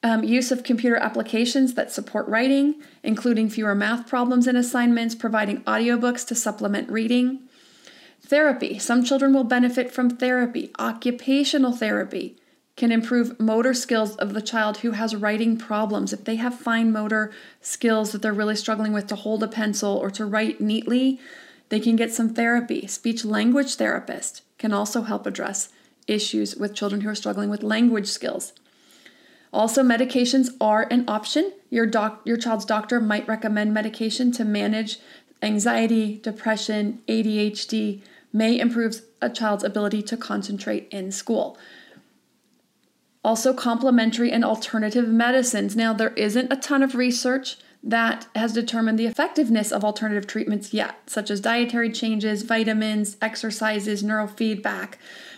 Um, 0.05 0.23
use 0.25 0.51
of 0.51 0.63
computer 0.63 0.97
applications 0.97 1.75
that 1.75 1.91
support 1.91 2.27
writing, 2.27 2.75
including 3.03 3.49
fewer 3.49 3.73
math 3.73 4.05
problems 4.05 4.47
and 4.47 4.57
assignments, 4.57 5.15
providing 5.15 5.61
audiobooks 5.61 6.27
to 6.27 6.35
supplement 6.35 6.91
reading 6.91 7.47
Therapy. 8.25 8.79
Some 8.79 9.03
children 9.03 9.33
will 9.33 9.43
benefit 9.43 9.91
from 9.91 10.09
therapy. 10.09 10.71
Occupational 10.79 11.73
therapy 11.73 12.37
can 12.77 12.91
improve 12.91 13.39
motor 13.39 13.73
skills 13.73 14.15
of 14.15 14.33
the 14.33 14.41
child 14.41 14.77
who 14.77 14.91
has 14.91 15.15
writing 15.15 15.57
problems. 15.57 16.13
If 16.13 16.23
they 16.23 16.37
have 16.37 16.57
fine 16.57 16.91
motor 16.91 17.33
skills 17.59 18.11
that 18.11 18.21
they're 18.21 18.33
really 18.33 18.55
struggling 18.55 18.93
with 18.93 19.07
to 19.07 19.15
hold 19.15 19.43
a 19.43 19.47
pencil 19.47 19.97
or 19.97 20.09
to 20.11 20.25
write 20.25 20.61
neatly, 20.61 21.19
they 21.67 21.81
can 21.81 21.97
get 21.97 22.13
some 22.13 22.33
therapy. 22.33 22.87
Speech 22.87 23.25
language 23.25 23.75
therapist 23.75 24.41
can 24.57 24.73
also 24.73 25.01
help 25.01 25.27
address 25.27 25.69
issues 26.07 26.55
with 26.55 26.73
children 26.73 27.01
who 27.01 27.09
are 27.09 27.15
struggling 27.15 27.49
with 27.49 27.61
language 27.61 28.07
skills. 28.07 28.53
Also, 29.53 29.83
medications 29.83 30.49
are 30.59 30.87
an 30.89 31.05
option. 31.07 31.53
Your 31.69 31.85
doc, 31.85 32.21
your 32.25 32.37
child's 32.37 32.65
doctor 32.65 32.99
might 32.99 33.27
recommend 33.27 33.71
medication 33.71 34.31
to 34.31 34.43
manage 34.43 34.97
anxiety, 35.43 36.17
depression, 36.17 37.03
ADHD, 37.07 38.01
may 38.33 38.59
improve 38.59 39.01
a 39.21 39.29
child's 39.29 39.63
ability 39.63 40.01
to 40.01 40.17
concentrate 40.17 40.87
in 40.89 41.11
school. 41.11 41.55
Also, 43.23 43.53
complementary 43.53 44.31
and 44.31 44.43
alternative 44.43 45.07
medicines. 45.07 45.75
Now, 45.75 45.93
there 45.93 46.13
isn't 46.15 46.51
a 46.51 46.57
ton 46.57 46.81
of 46.81 46.95
research 46.95 47.57
that 47.83 48.25
has 48.35 48.53
determined 48.53 48.97
the 48.97 49.05
effectiveness 49.05 49.71
of 49.71 49.83
alternative 49.83 50.25
treatments 50.25 50.73
yet, 50.73 50.97
such 51.05 51.29
as 51.29 51.39
dietary 51.39 51.91
changes, 51.91 52.41
vitamins, 52.41 53.17
exercises, 53.21 54.01
neurofeedback. 54.01 54.95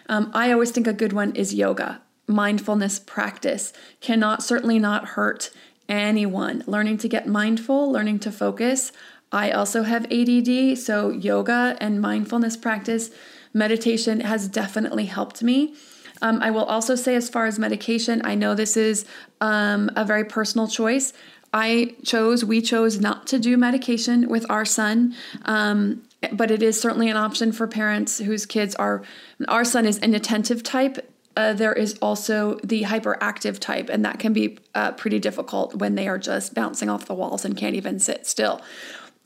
Um, 0.07 0.31
I 0.33 0.51
always 0.51 0.71
think 0.71 0.87
a 0.87 0.93
good 0.93 1.11
one 1.11 1.35
is 1.35 1.53
yoga. 1.53 2.01
Mindfulness 2.27 2.99
practice 2.99 3.73
cannot, 4.01 4.43
certainly 4.43 4.79
not 4.79 5.09
hurt 5.09 5.51
anyone. 5.87 6.63
Learning 6.65 6.97
to 6.97 7.07
get 7.07 7.27
mindful, 7.27 7.91
learning 7.91 8.19
to 8.19 8.31
focus 8.31 8.91
I 9.35 9.51
also 9.51 9.83
have 9.83 10.09
ADD, 10.11 10.77
so 10.77 11.09
yoga 11.09 11.75
and 11.81 11.99
mindfulness 11.99 12.55
practice, 12.55 13.11
meditation 13.53 14.21
has 14.21 14.47
definitely 14.47 15.05
helped 15.05 15.43
me. 15.43 15.75
Um, 16.21 16.41
I 16.41 16.51
will 16.51 16.63
also 16.63 16.95
say, 16.95 17.15
as 17.15 17.29
far 17.29 17.45
as 17.45 17.59
medication, 17.59 18.21
I 18.23 18.35
know 18.35 18.55
this 18.55 18.77
is 18.77 19.05
um, 19.41 19.91
a 19.97 20.05
very 20.05 20.23
personal 20.23 20.69
choice. 20.69 21.11
I 21.53 21.95
chose, 22.03 22.45
we 22.45 22.61
chose 22.61 23.01
not 23.01 23.27
to 23.27 23.39
do 23.39 23.57
medication 23.57 24.29
with 24.29 24.49
our 24.49 24.63
son. 24.63 25.13
Um, 25.43 26.03
but 26.31 26.49
it 26.49 26.63
is 26.63 26.79
certainly 26.79 27.09
an 27.09 27.17
option 27.17 27.51
for 27.51 27.67
parents 27.67 28.19
whose 28.19 28.45
kids 28.45 28.73
are. 28.75 29.03
Our 29.47 29.65
son 29.65 29.85
is 29.85 29.99
an 29.99 30.13
attentive 30.15 30.63
type. 30.63 31.11
Uh, 31.35 31.53
there 31.53 31.73
is 31.73 31.97
also 32.01 32.59
the 32.63 32.83
hyperactive 32.83 33.59
type, 33.59 33.89
and 33.89 34.05
that 34.05 34.19
can 34.19 34.33
be 34.33 34.57
uh, 34.73 34.91
pretty 34.93 35.19
difficult 35.19 35.75
when 35.75 35.95
they 35.95 36.07
are 36.07 36.17
just 36.17 36.53
bouncing 36.53 36.89
off 36.89 37.05
the 37.05 37.13
walls 37.13 37.43
and 37.43 37.57
can't 37.57 37.75
even 37.75 37.99
sit 37.99 38.25
still. 38.25 38.61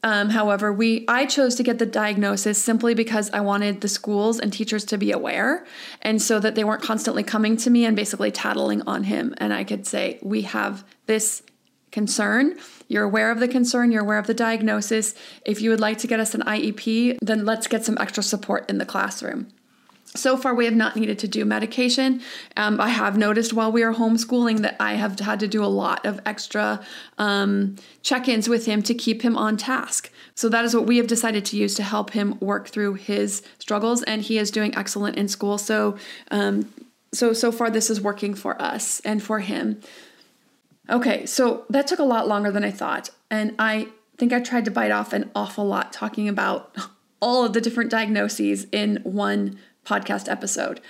Um, 0.02 0.30
however, 0.30 0.72
we 0.72 1.06
I 1.08 1.26
chose 1.26 1.56
to 1.56 1.64
get 1.64 1.78
the 1.78 1.86
diagnosis 1.86 2.62
simply 2.62 2.94
because 2.94 3.30
I 3.32 3.42
wanted 3.42 3.82
the 3.82 3.90
schools 3.90 4.40
and 4.40 4.52
teachers 4.52 4.86
to 4.86 4.98
be 4.98 5.12
aware, 5.12 5.66
and 6.02 6.22
so 6.22 6.40
that 6.40 6.56
they 6.56 6.64
weren't 6.64 6.82
constantly 6.82 7.24
coming 7.24 7.58
to 7.58 7.70
me 7.70 7.86
and 7.86 7.96
basically 7.96 8.32
tattling 8.32 8.82
on 8.84 9.04
him. 9.04 9.34
And 9.38 9.54
I 9.54 9.64
could 9.64 9.86
say, 9.86 10.20
"We 10.24 10.44
have 10.44 10.86
this 11.06 11.44
concern. 11.92 12.58
You're 12.88 13.04
aware 13.04 13.30
of 13.30 13.40
the 13.40 13.48
concern. 13.48 13.92
You're 13.92 14.04
aware 14.04 14.20
of 14.20 14.28
the 14.28 14.34
diagnosis. 14.34 15.16
If 15.46 15.62
you 15.62 15.70
would 15.70 15.82
like 15.82 15.98
to 16.00 16.08
get 16.08 16.20
us 16.20 16.34
an 16.34 16.44
IEP, 16.44 17.18
then 17.22 17.46
let's 17.46 17.68
get 17.68 17.84
some 17.84 17.98
extra 18.00 18.24
support 18.24 18.70
in 18.70 18.78
the 18.78 18.86
classroom." 18.86 19.48
So 20.16 20.38
far, 20.38 20.56
we 20.56 20.66
have 20.66 20.76
not 20.76 20.96
needed 20.96 21.20
to 21.20 21.28
do 21.28 21.46
medication. 21.46 22.22
Um, 22.58 22.82
I 22.82 22.90
have 22.90 23.16
noticed 23.16 23.54
while 23.54 23.72
we 23.72 23.84
are 23.84 23.94
homeschooling 23.94 24.60
that 24.60 24.76
I 24.80 24.94
have 24.96 25.20
had 25.20 25.40
to 25.42 25.48
do 25.48 25.64
a 25.64 25.68
lot 25.68 26.04
of 26.04 26.20
extra 26.26 26.84
um, 27.20 27.76
check 28.02 28.28
ins 28.28 28.50
with 28.50 28.66
him 28.66 28.82
to 28.84 28.96
keep 28.96 29.22
him 29.22 29.38
on 29.38 29.56
task. 29.56 30.12
So, 30.34 30.50
that 30.50 30.66
is 30.66 30.76
what 30.76 30.88
we 30.88 30.98
have 30.98 31.06
decided 31.06 31.46
to 31.46 31.58
use 31.58 31.76
to 31.76 31.84
help 31.84 32.12
him 32.12 32.40
work 32.40 32.70
through 32.70 32.96
his 32.96 33.44
struggles, 33.60 34.02
and 34.04 34.24
he 34.24 34.40
is 34.40 34.50
doing 34.50 34.76
excellent 34.76 35.16
in 35.16 35.28
school. 35.28 35.60
So, 35.60 35.96
um, 36.32 36.74
so, 37.14 37.32
so 37.34 37.52
far, 37.52 37.70
this 37.70 37.92
is 37.92 38.02
working 38.02 38.34
for 38.34 38.60
us 38.60 39.02
and 39.02 39.22
for 39.22 39.40
him. 39.40 39.80
Okay, 40.90 41.28
so 41.28 41.66
that 41.70 41.86
took 41.86 42.00
a 42.00 42.04
lot 42.04 42.28
longer 42.28 42.52
than 42.52 42.64
I 42.64 42.72
thought, 42.72 43.12
and 43.30 43.54
I 43.60 43.90
think 44.18 44.34
I 44.34 44.40
tried 44.40 44.66
to 44.66 44.72
bite 44.72 44.92
off 44.92 45.14
an 45.14 45.30
awful 45.36 45.66
lot 45.66 45.94
talking 45.94 46.28
about 46.28 46.76
all 47.22 47.46
of 47.46 47.54
the 47.54 47.62
different 47.62 47.92
diagnoses 47.92 48.66
in 48.72 49.00
one 49.04 49.60
podcast 49.86 50.30
episode. 50.30 50.82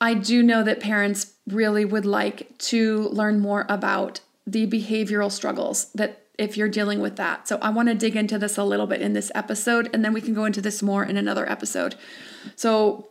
I 0.00 0.14
do 0.14 0.42
know 0.42 0.62
that 0.62 0.80
parents 0.80 1.34
really 1.46 1.84
would 1.84 2.06
like 2.06 2.56
to 2.58 3.08
learn 3.08 3.40
more 3.40 3.66
about 3.68 4.20
the 4.46 4.66
behavioral 4.66 5.30
struggles 5.30 5.90
that 5.92 6.24
if 6.38 6.56
you're 6.56 6.68
dealing 6.68 7.00
with 7.00 7.16
that. 7.16 7.48
So 7.48 7.58
I 7.60 7.70
want 7.70 7.88
to 7.88 7.94
dig 7.94 8.14
into 8.14 8.38
this 8.38 8.56
a 8.56 8.64
little 8.64 8.86
bit 8.86 9.02
in 9.02 9.12
this 9.12 9.32
episode 9.34 9.90
and 9.92 10.04
then 10.04 10.12
we 10.12 10.20
can 10.20 10.34
go 10.34 10.44
into 10.44 10.60
this 10.60 10.82
more 10.82 11.04
in 11.04 11.16
another 11.16 11.50
episode. 11.50 11.96
So 12.54 13.08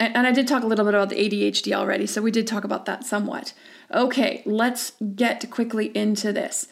and 0.00 0.26
I 0.26 0.32
did 0.32 0.48
talk 0.48 0.62
a 0.62 0.66
little 0.66 0.84
bit 0.84 0.94
about 0.94 1.08
the 1.08 1.16
ADHD 1.16 1.72
already, 1.72 2.06
so 2.06 2.20
we 2.20 2.32
did 2.32 2.46
talk 2.46 2.64
about 2.64 2.84
that 2.86 3.04
somewhat. 3.04 3.54
Okay, 3.92 4.42
let's 4.44 4.92
get 5.14 5.48
quickly 5.50 5.96
into 5.96 6.32
this. 6.32 6.66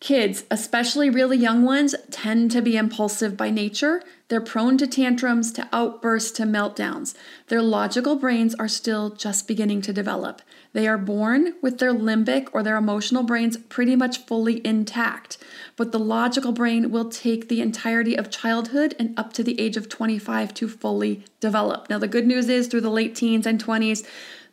Kids, 0.00 0.44
especially 0.48 1.10
really 1.10 1.36
young 1.36 1.64
ones, 1.64 1.92
tend 2.12 2.52
to 2.52 2.62
be 2.62 2.76
impulsive 2.76 3.36
by 3.36 3.50
nature. 3.50 4.00
They're 4.28 4.40
prone 4.40 4.78
to 4.78 4.86
tantrums, 4.86 5.50
to 5.52 5.68
outbursts, 5.72 6.30
to 6.32 6.44
meltdowns. 6.44 7.16
Their 7.48 7.62
logical 7.62 8.14
brains 8.14 8.54
are 8.54 8.68
still 8.68 9.10
just 9.10 9.48
beginning 9.48 9.82
to 9.82 9.92
develop. 9.92 10.40
They 10.72 10.86
are 10.86 10.98
born 10.98 11.54
with 11.62 11.78
their 11.78 11.92
limbic 11.92 12.48
or 12.52 12.62
their 12.62 12.76
emotional 12.76 13.24
brains 13.24 13.56
pretty 13.56 13.96
much 13.96 14.18
fully 14.26 14.64
intact, 14.64 15.36
but 15.74 15.90
the 15.90 15.98
logical 15.98 16.52
brain 16.52 16.92
will 16.92 17.08
take 17.08 17.48
the 17.48 17.60
entirety 17.60 18.16
of 18.16 18.30
childhood 18.30 18.94
and 19.00 19.18
up 19.18 19.32
to 19.32 19.42
the 19.42 19.58
age 19.60 19.76
of 19.76 19.88
25 19.88 20.54
to 20.54 20.68
fully 20.68 21.24
develop. 21.40 21.90
Now, 21.90 21.98
the 21.98 22.06
good 22.06 22.26
news 22.26 22.48
is 22.48 22.68
through 22.68 22.82
the 22.82 22.90
late 22.90 23.16
teens 23.16 23.46
and 23.46 23.64
20s, 23.64 24.06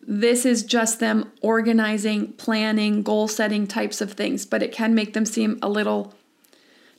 this 0.08 0.46
is 0.46 0.64
just 0.64 1.00
them 1.00 1.32
organizing, 1.42 2.34
planning, 2.34 3.02
goal 3.02 3.28
setting 3.28 3.66
types 3.68 4.02
of 4.02 4.14
things, 4.14 4.46
but 4.46 4.62
it 4.62 4.72
can 4.72 4.94
make 4.94 5.14
them 5.14 5.26
seem 5.26 5.58
a 5.62 5.70
little 5.70 6.14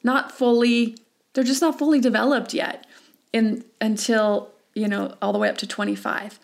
not 0.02 0.30
fully, 0.30 0.96
they're 1.32 1.44
just 1.44 1.62
not 1.62 1.78
fully 1.78 2.00
developed 2.00 2.54
yet 2.54 2.86
in 3.32 3.64
until, 3.80 4.50
you 4.74 4.88
know, 4.88 5.16
all 5.20 5.32
the 5.32 5.38
way 5.38 5.48
up 5.48 5.58
to 5.58 5.66
25. 5.66 6.38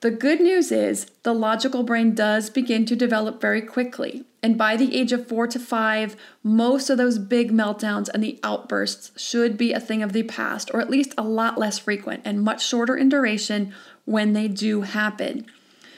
The 0.00 0.10
good 0.10 0.40
news 0.40 0.70
is 0.70 1.06
the 1.22 1.34
logical 1.34 1.82
brain 1.82 2.14
does 2.14 2.50
begin 2.50 2.84
to 2.86 2.94
develop 2.94 3.40
very 3.40 3.62
quickly. 3.62 4.24
And 4.42 4.58
by 4.58 4.76
the 4.76 4.94
age 4.94 5.10
of 5.10 5.26
four 5.26 5.46
to 5.46 5.58
five, 5.58 6.14
most 6.42 6.90
of 6.90 6.98
those 6.98 7.18
big 7.18 7.50
meltdowns 7.50 8.08
and 8.12 8.22
the 8.22 8.38
outbursts 8.44 9.10
should 9.20 9.56
be 9.56 9.72
a 9.72 9.80
thing 9.80 10.02
of 10.02 10.12
the 10.12 10.22
past, 10.22 10.70
or 10.74 10.80
at 10.80 10.90
least 10.90 11.14
a 11.16 11.24
lot 11.24 11.58
less 11.58 11.78
frequent 11.78 12.22
and 12.24 12.42
much 12.42 12.64
shorter 12.64 12.94
in 12.94 13.08
duration 13.08 13.72
when 14.04 14.34
they 14.34 14.46
do 14.46 14.82
happen. 14.82 15.46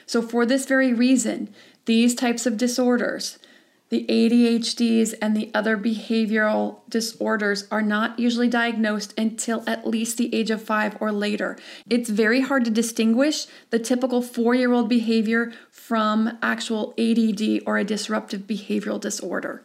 So, 0.09 0.23
for 0.23 0.47
this 0.47 0.65
very 0.65 0.95
reason, 0.95 1.55
these 1.85 2.15
types 2.15 2.47
of 2.47 2.57
disorders, 2.57 3.39
the 3.91 4.07
ADHDs 4.09 5.13
and 5.21 5.37
the 5.37 5.51
other 5.53 5.77
behavioral 5.77 6.81
disorders 6.89 7.69
are 7.71 7.83
not 7.83 8.19
usually 8.19 8.49
diagnosed 8.49 9.13
until 9.19 9.63
at 9.67 9.87
least 9.87 10.17
the 10.17 10.35
age 10.35 10.51
of 10.51 10.63
five 10.63 10.97
or 10.99 11.13
later. 11.13 11.59
It's 11.91 12.09
very 12.09 12.41
hard 12.41 12.65
to 12.65 12.71
distinguish 12.71 13.47
the 13.69 13.79
typical 13.79 14.23
four 14.23 14.55
year 14.55 14.73
old 14.73 14.89
behavior 14.89 15.53
from 15.71 16.39
actual 16.41 16.95
ADD 16.99 17.61
or 17.67 17.77
a 17.77 17.85
disruptive 17.85 18.47
behavioral 18.47 18.99
disorder. 18.99 19.63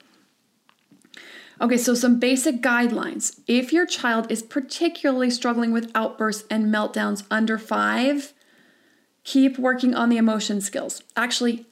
Okay, 1.61 1.77
so 1.77 1.93
some 1.93 2.19
basic 2.19 2.61
guidelines. 2.61 3.39
If 3.47 3.71
your 3.71 3.85
child 3.85 4.29
is 4.29 4.43
particularly 4.43 5.29
struggling 5.29 5.71
with 5.71 5.89
outbursts 5.95 6.43
and 6.49 6.65
meltdowns 6.65 7.23
under 7.31 7.57
five, 7.57 8.33
Keep 9.23 9.57
working 9.57 9.93
on 9.95 10.09
the 10.09 10.17
emotion 10.17 10.61
skills. 10.61 11.01
Actually, 11.15 11.65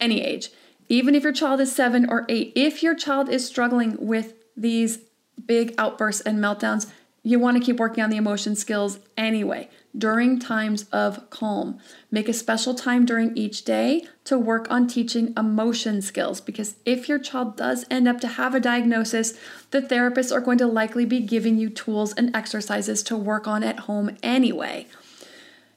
any 0.00 0.22
age. 0.22 0.50
Even 0.88 1.14
if 1.14 1.22
your 1.22 1.32
child 1.32 1.60
is 1.60 1.74
seven 1.74 2.08
or 2.08 2.26
eight, 2.28 2.52
if 2.54 2.82
your 2.82 2.94
child 2.94 3.28
is 3.28 3.46
struggling 3.46 3.96
with 3.98 4.34
these 4.56 4.98
big 5.46 5.74
outbursts 5.78 6.20
and 6.22 6.38
meltdowns, 6.38 6.90
you 7.26 7.38
want 7.38 7.56
to 7.56 7.62
keep 7.62 7.78
working 7.78 8.04
on 8.04 8.10
the 8.10 8.18
emotion 8.18 8.54
skills 8.54 8.98
anyway 9.16 9.68
during 9.96 10.38
times 10.38 10.84
of 10.92 11.30
calm. 11.30 11.78
Make 12.10 12.28
a 12.28 12.34
special 12.34 12.74
time 12.74 13.06
during 13.06 13.34
each 13.36 13.64
day 13.64 14.04
to 14.24 14.38
work 14.38 14.70
on 14.70 14.86
teaching 14.86 15.32
emotion 15.36 16.02
skills 16.02 16.42
because 16.42 16.76
if 16.84 17.08
your 17.08 17.18
child 17.18 17.56
does 17.56 17.86
end 17.90 18.06
up 18.06 18.20
to 18.20 18.28
have 18.28 18.54
a 18.54 18.60
diagnosis, 18.60 19.34
the 19.70 19.80
therapists 19.80 20.32
are 20.34 20.40
going 20.40 20.58
to 20.58 20.66
likely 20.66 21.06
be 21.06 21.20
giving 21.20 21.56
you 21.56 21.70
tools 21.70 22.12
and 22.12 22.34
exercises 22.36 23.02
to 23.04 23.16
work 23.16 23.48
on 23.48 23.62
at 23.62 23.80
home 23.80 24.16
anyway. 24.22 24.86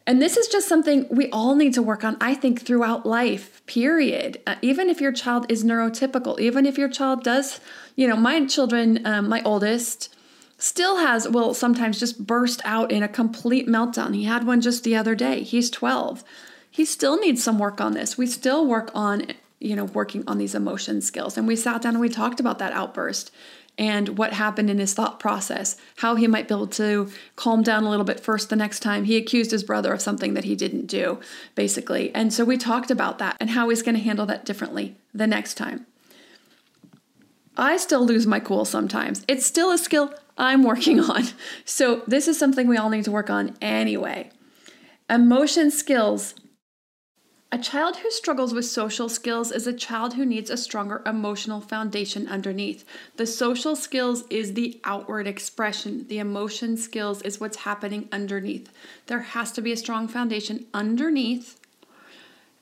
And 0.07 0.21
this 0.21 0.37
is 0.37 0.47
just 0.47 0.69
something 0.69 1.05
we 1.09 1.29
all 1.31 1.53
need 1.53 1.73
to 1.73 1.81
work 1.81 2.05
on, 2.05 2.15
I 2.21 2.33
think, 2.33 2.61
throughout 2.61 3.05
life, 3.05 3.61
period. 3.65 4.39
Uh, 4.47 4.55
even 4.61 4.89
if 4.89 5.01
your 5.01 5.11
child 5.11 5.45
is 5.49 5.65
neurotypical, 5.65 6.39
even 6.39 6.65
if 6.65 6.77
your 6.77 6.87
child 6.87 7.25
does, 7.25 7.59
you 7.97 8.07
know, 8.07 8.15
my 8.15 8.45
children, 8.45 9.05
um, 9.05 9.27
my 9.27 9.43
oldest, 9.43 10.15
still 10.57 10.97
has, 10.97 11.27
will 11.27 11.53
sometimes 11.53 11.99
just 11.99 12.25
burst 12.25 12.61
out 12.63 12.89
in 12.89 13.03
a 13.03 13.09
complete 13.09 13.67
meltdown. 13.67 14.15
He 14.15 14.23
had 14.23 14.47
one 14.47 14.61
just 14.61 14.85
the 14.85 14.95
other 14.95 15.13
day. 15.13 15.43
He's 15.43 15.69
12. 15.69 16.23
He 16.71 16.85
still 16.85 17.19
needs 17.19 17.43
some 17.43 17.59
work 17.59 17.81
on 17.81 17.93
this. 17.93 18.17
We 18.17 18.27
still 18.27 18.65
work 18.65 18.91
on, 18.95 19.27
you 19.59 19.75
know, 19.75 19.85
working 19.85 20.23
on 20.25 20.37
these 20.37 20.55
emotion 20.55 21.01
skills. 21.01 21.37
And 21.37 21.47
we 21.47 21.57
sat 21.57 21.81
down 21.81 21.95
and 21.95 22.01
we 22.01 22.07
talked 22.07 22.39
about 22.39 22.59
that 22.59 22.71
outburst 22.71 23.29
and 23.77 24.17
what 24.17 24.33
happened 24.33 24.69
in 24.69 24.79
his 24.79 24.93
thought 24.93 25.19
process, 25.19 25.77
how 25.97 26.15
he 26.15 26.27
might 26.27 26.47
be 26.47 26.53
able 26.53 26.67
to 26.67 27.11
calm 27.35 27.61
down 27.61 27.83
a 27.83 27.89
little 27.89 28.05
bit 28.05 28.19
first 28.19 28.49
the 28.49 28.55
next 28.55 28.79
time. 28.79 29.03
He 29.03 29.17
accused 29.17 29.51
his 29.51 29.63
brother 29.63 29.93
of 29.93 30.01
something 30.01 30.33
that 30.33 30.45
he 30.45 30.55
didn't 30.55 30.87
do, 30.87 31.19
basically. 31.55 32.13
And 32.15 32.33
so 32.33 32.43
we 32.43 32.57
talked 32.57 32.89
about 32.89 33.19
that 33.19 33.37
and 33.39 33.51
how 33.51 33.69
he's 33.69 33.83
going 33.83 33.95
to 33.95 34.01
handle 34.01 34.25
that 34.25 34.45
differently 34.45 34.95
the 35.13 35.27
next 35.27 35.55
time. 35.55 35.85
I 37.55 37.77
still 37.77 38.05
lose 38.05 38.27
my 38.27 38.39
cool 38.39 38.65
sometimes. 38.65 39.23
It's 39.27 39.45
still 39.45 39.71
a 39.71 39.77
skill 39.77 40.13
I'm 40.37 40.63
working 40.63 40.99
on. 40.99 41.23
So, 41.65 42.03
this 42.07 42.27
is 42.27 42.39
something 42.39 42.67
we 42.67 42.77
all 42.77 42.89
need 42.89 43.03
to 43.05 43.11
work 43.11 43.29
on 43.29 43.55
anyway. 43.61 44.29
Emotion 45.09 45.69
skills 45.69 46.33
a 47.49 47.57
child 47.57 47.97
who 47.97 48.11
struggles 48.11 48.53
with 48.53 48.65
social 48.65 49.07
skills 49.07 49.51
is 49.51 49.67
a 49.67 49.73
child 49.73 50.15
who 50.15 50.25
needs 50.25 50.49
a 50.49 50.57
stronger 50.57 51.01
emotional 51.05 51.61
foundation 51.61 52.27
underneath. 52.27 52.83
The 53.15 53.25
social 53.25 53.75
skills 53.75 54.25
is 54.29 54.53
the 54.53 54.81
outward 54.83 55.27
expression, 55.27 56.05
the 56.09 56.19
emotion 56.19 56.75
skills 56.75 57.21
is 57.21 57.39
what's 57.39 57.57
happening 57.57 58.09
underneath. 58.11 58.69
There 59.05 59.19
has 59.19 59.53
to 59.53 59.61
be 59.61 59.71
a 59.71 59.77
strong 59.77 60.09
foundation 60.09 60.65
underneath, 60.73 61.57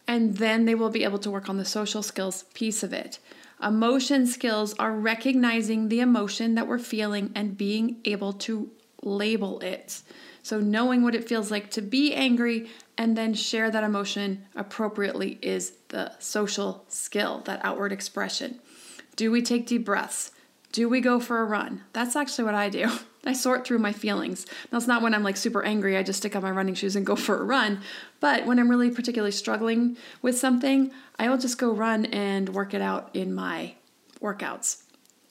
and 0.07 0.38
then 0.38 0.65
they 0.65 0.75
will 0.75 0.91
be 0.91 1.03
able 1.03 1.19
to 1.19 1.31
work 1.31 1.49
on 1.49 1.57
the 1.57 1.65
social 1.65 2.03
skills 2.03 2.43
piece 2.53 2.83
of 2.83 2.93
it. 2.93 3.17
Emotion 3.63 4.27
skills 4.27 4.75
are 4.77 4.91
recognizing 4.91 5.89
the 5.89 6.01
emotion 6.01 6.53
that 6.55 6.67
we're 6.67 6.77
feeling 6.77 7.31
and 7.33 7.57
being 7.57 7.95
able 8.05 8.33
to 8.33 8.69
label 9.01 9.59
it. 9.61 10.03
So, 10.43 10.59
knowing 10.59 11.01
what 11.01 11.15
it 11.15 11.27
feels 11.27 11.49
like 11.49 11.71
to 11.71 11.81
be 11.81 12.13
angry 12.13 12.69
and 12.97 13.17
then 13.17 13.33
share 13.33 13.69
that 13.71 13.83
emotion 13.83 14.45
appropriately 14.55 15.37
is 15.41 15.73
the 15.89 16.13
social 16.19 16.85
skill, 16.87 17.41
that 17.45 17.63
outward 17.63 17.91
expression. 17.91 18.59
Do 19.15 19.31
we 19.31 19.41
take 19.41 19.67
deep 19.67 19.85
breaths? 19.85 20.31
Do 20.71 20.89
we 20.89 20.99
go 20.99 21.19
for 21.19 21.39
a 21.39 21.45
run? 21.45 21.83
That's 21.93 22.15
actually 22.15 22.45
what 22.45 22.55
I 22.55 22.69
do. 22.69 22.89
I 23.25 23.33
sort 23.33 23.65
through 23.65 23.79
my 23.79 23.91
feelings. 23.91 24.45
That's 24.69 24.87
not 24.87 25.01
when 25.01 25.15
I'm 25.15 25.23
like 25.23 25.37
super 25.37 25.63
angry, 25.63 25.97
I 25.97 26.03
just 26.03 26.19
stick 26.19 26.35
on 26.35 26.43
my 26.43 26.51
running 26.51 26.75
shoes 26.75 26.95
and 26.95 27.05
go 27.05 27.15
for 27.15 27.39
a 27.39 27.43
run. 27.43 27.81
But 28.19 28.45
when 28.45 28.59
I'm 28.59 28.69
really 28.69 28.91
particularly 28.91 29.31
struggling 29.31 29.97
with 30.21 30.37
something, 30.37 30.91
I 31.17 31.29
will 31.29 31.37
just 31.37 31.57
go 31.57 31.71
run 31.71 32.05
and 32.05 32.49
work 32.49 32.73
it 32.73 32.81
out 32.81 33.09
in 33.13 33.33
my 33.33 33.75
workouts 34.21 34.83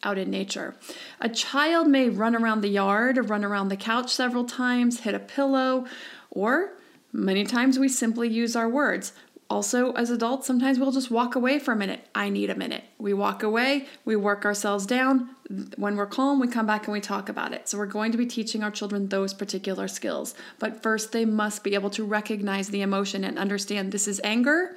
out 0.05 0.19
in 0.19 0.31
nature. 0.31 0.75
A 1.21 1.29
child 1.29 1.89
may 1.89 2.09
run 2.09 2.37
around 2.37 2.61
the 2.61 2.69
yard 2.69 3.31
run 3.31 3.45
around 3.45 3.69
the 3.69 3.77
couch 3.77 4.15
several 4.15 4.45
times, 4.45 5.01
hit 5.01 5.15
a 5.15 5.19
pillow, 5.19 5.87
or 6.31 6.75
Many 7.17 7.45
times 7.45 7.79
we 7.79 7.89
simply 7.89 8.29
use 8.29 8.57
our 8.57 8.69
words. 8.69 9.13
Also, 9.49 9.93
as 9.93 10.11
adults, 10.11 10.49
sometimes 10.49 10.81
we'll 10.81 10.91
just 10.91 11.13
walk 11.13 11.37
away 11.37 11.61
for 11.61 11.71
a 11.71 11.77
minute. 11.77 12.09
I 12.13 12.29
need 12.29 12.51
a 12.51 12.57
minute. 12.57 12.83
We 12.99 13.15
walk 13.15 13.45
away, 13.45 13.87
we 14.05 14.17
work 14.17 14.45
ourselves 14.45 14.85
down. 14.85 15.31
When 15.77 15.95
we're 15.95 16.07
calm, 16.07 16.41
we 16.41 16.49
come 16.49 16.67
back 16.67 16.87
and 16.87 16.93
we 16.93 17.01
talk 17.01 17.29
about 17.29 17.53
it. 17.53 17.69
So, 17.69 17.79
we're 17.79 17.87
going 17.87 18.11
to 18.11 18.19
be 18.19 18.27
teaching 18.27 18.65
our 18.65 18.71
children 18.73 19.11
those 19.11 19.33
particular 19.33 19.87
skills. 19.87 20.35
But 20.59 20.83
first, 20.83 21.13
they 21.13 21.25
must 21.25 21.63
be 21.63 21.75
able 21.75 21.91
to 21.91 22.05
recognize 22.05 22.71
the 22.71 22.83
emotion 22.83 23.23
and 23.23 23.39
understand 23.39 23.93
this 23.93 24.09
is 24.09 24.21
anger. 24.25 24.75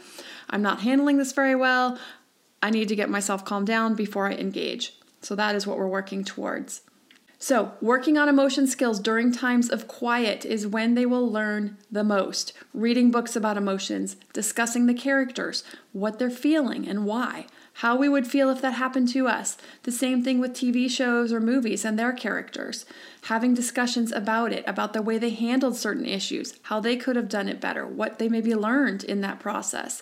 I'm 0.48 0.62
not 0.62 0.82
handling 0.82 1.18
this 1.18 1.32
very 1.32 1.56
well. 1.56 1.98
I 2.62 2.70
need 2.70 2.90
to 2.90 2.96
get 2.96 3.10
myself 3.10 3.46
calmed 3.46 3.66
down 3.66 3.96
before 3.96 4.28
I 4.28 4.34
engage. 4.34 4.94
So, 5.24 5.34
that 5.34 5.56
is 5.56 5.66
what 5.66 5.80
we're 5.80 5.88
working 5.88 6.24
towards. 6.24 6.82
So, 7.40 7.74
working 7.82 8.18
on 8.18 8.30
emotion 8.30 8.66
skills 8.66 9.00
during 9.00 9.32
times 9.32 9.70
of 9.70 9.88
quiet 9.88 10.44
is 10.44 10.66
when 10.66 10.96
they 10.96 11.06
will 11.06 11.32
learn 11.32 11.78
the 11.92 12.04
most. 12.04 12.52
Reading 12.74 13.12
books 13.12 13.36
about 13.36 13.58
emotions, 13.58 14.16
discussing 14.34 14.88
the 14.88 14.96
characters, 14.96 15.64
what 15.92 16.18
they're 16.18 16.32
feeling 16.32 16.88
and 16.88 17.06
why, 17.06 17.46
how 17.74 17.96
we 17.96 18.10
would 18.10 18.26
feel 18.26 18.50
if 18.50 18.60
that 18.62 18.74
happened 18.74 19.10
to 19.10 19.28
us. 19.28 19.56
The 19.84 19.92
same 19.92 20.24
thing 20.24 20.40
with 20.40 20.54
TV 20.54 20.90
shows 20.90 21.32
or 21.32 21.40
movies 21.40 21.86
and 21.86 21.98
their 21.98 22.12
characters. 22.12 22.88
Having 23.26 23.54
discussions 23.54 24.12
about 24.12 24.52
it, 24.52 24.64
about 24.66 24.94
the 24.94 25.04
way 25.04 25.20
they 25.20 25.30
handled 25.30 25.76
certain 25.76 26.08
issues, 26.08 26.56
how 26.64 26.80
they 26.80 26.96
could 26.96 27.16
have 27.16 27.30
done 27.30 27.48
it 27.48 27.62
better, 27.62 27.86
what 27.86 28.18
they 28.18 28.30
maybe 28.30 28.56
learned 28.56 29.04
in 29.04 29.22
that 29.22 29.40
process. 29.40 30.02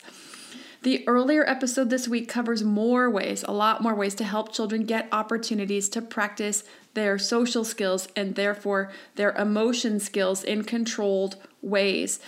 The 0.85 1.03
earlier 1.07 1.43
episode 1.49 1.89
this 1.89 2.07
week 2.07 2.29
covers 2.29 2.63
more 2.63 3.09
ways, 3.09 3.43
a 3.47 3.51
lot 3.51 3.81
more 3.81 3.95
ways 3.95 4.13
to 4.15 4.23
help 4.23 4.53
children 4.53 4.83
get 4.83 5.09
opportunities 5.11 5.89
to 5.89 5.99
practice 5.99 6.63
their 6.93 7.17
social 7.17 7.63
skills 7.63 8.07
and 8.15 8.35
therefore 8.35 8.91
their 9.15 9.31
emotion 9.31 9.99
skills 9.99 10.43
in 10.43 10.63
controlled 10.63 11.37
ways. 11.63 12.19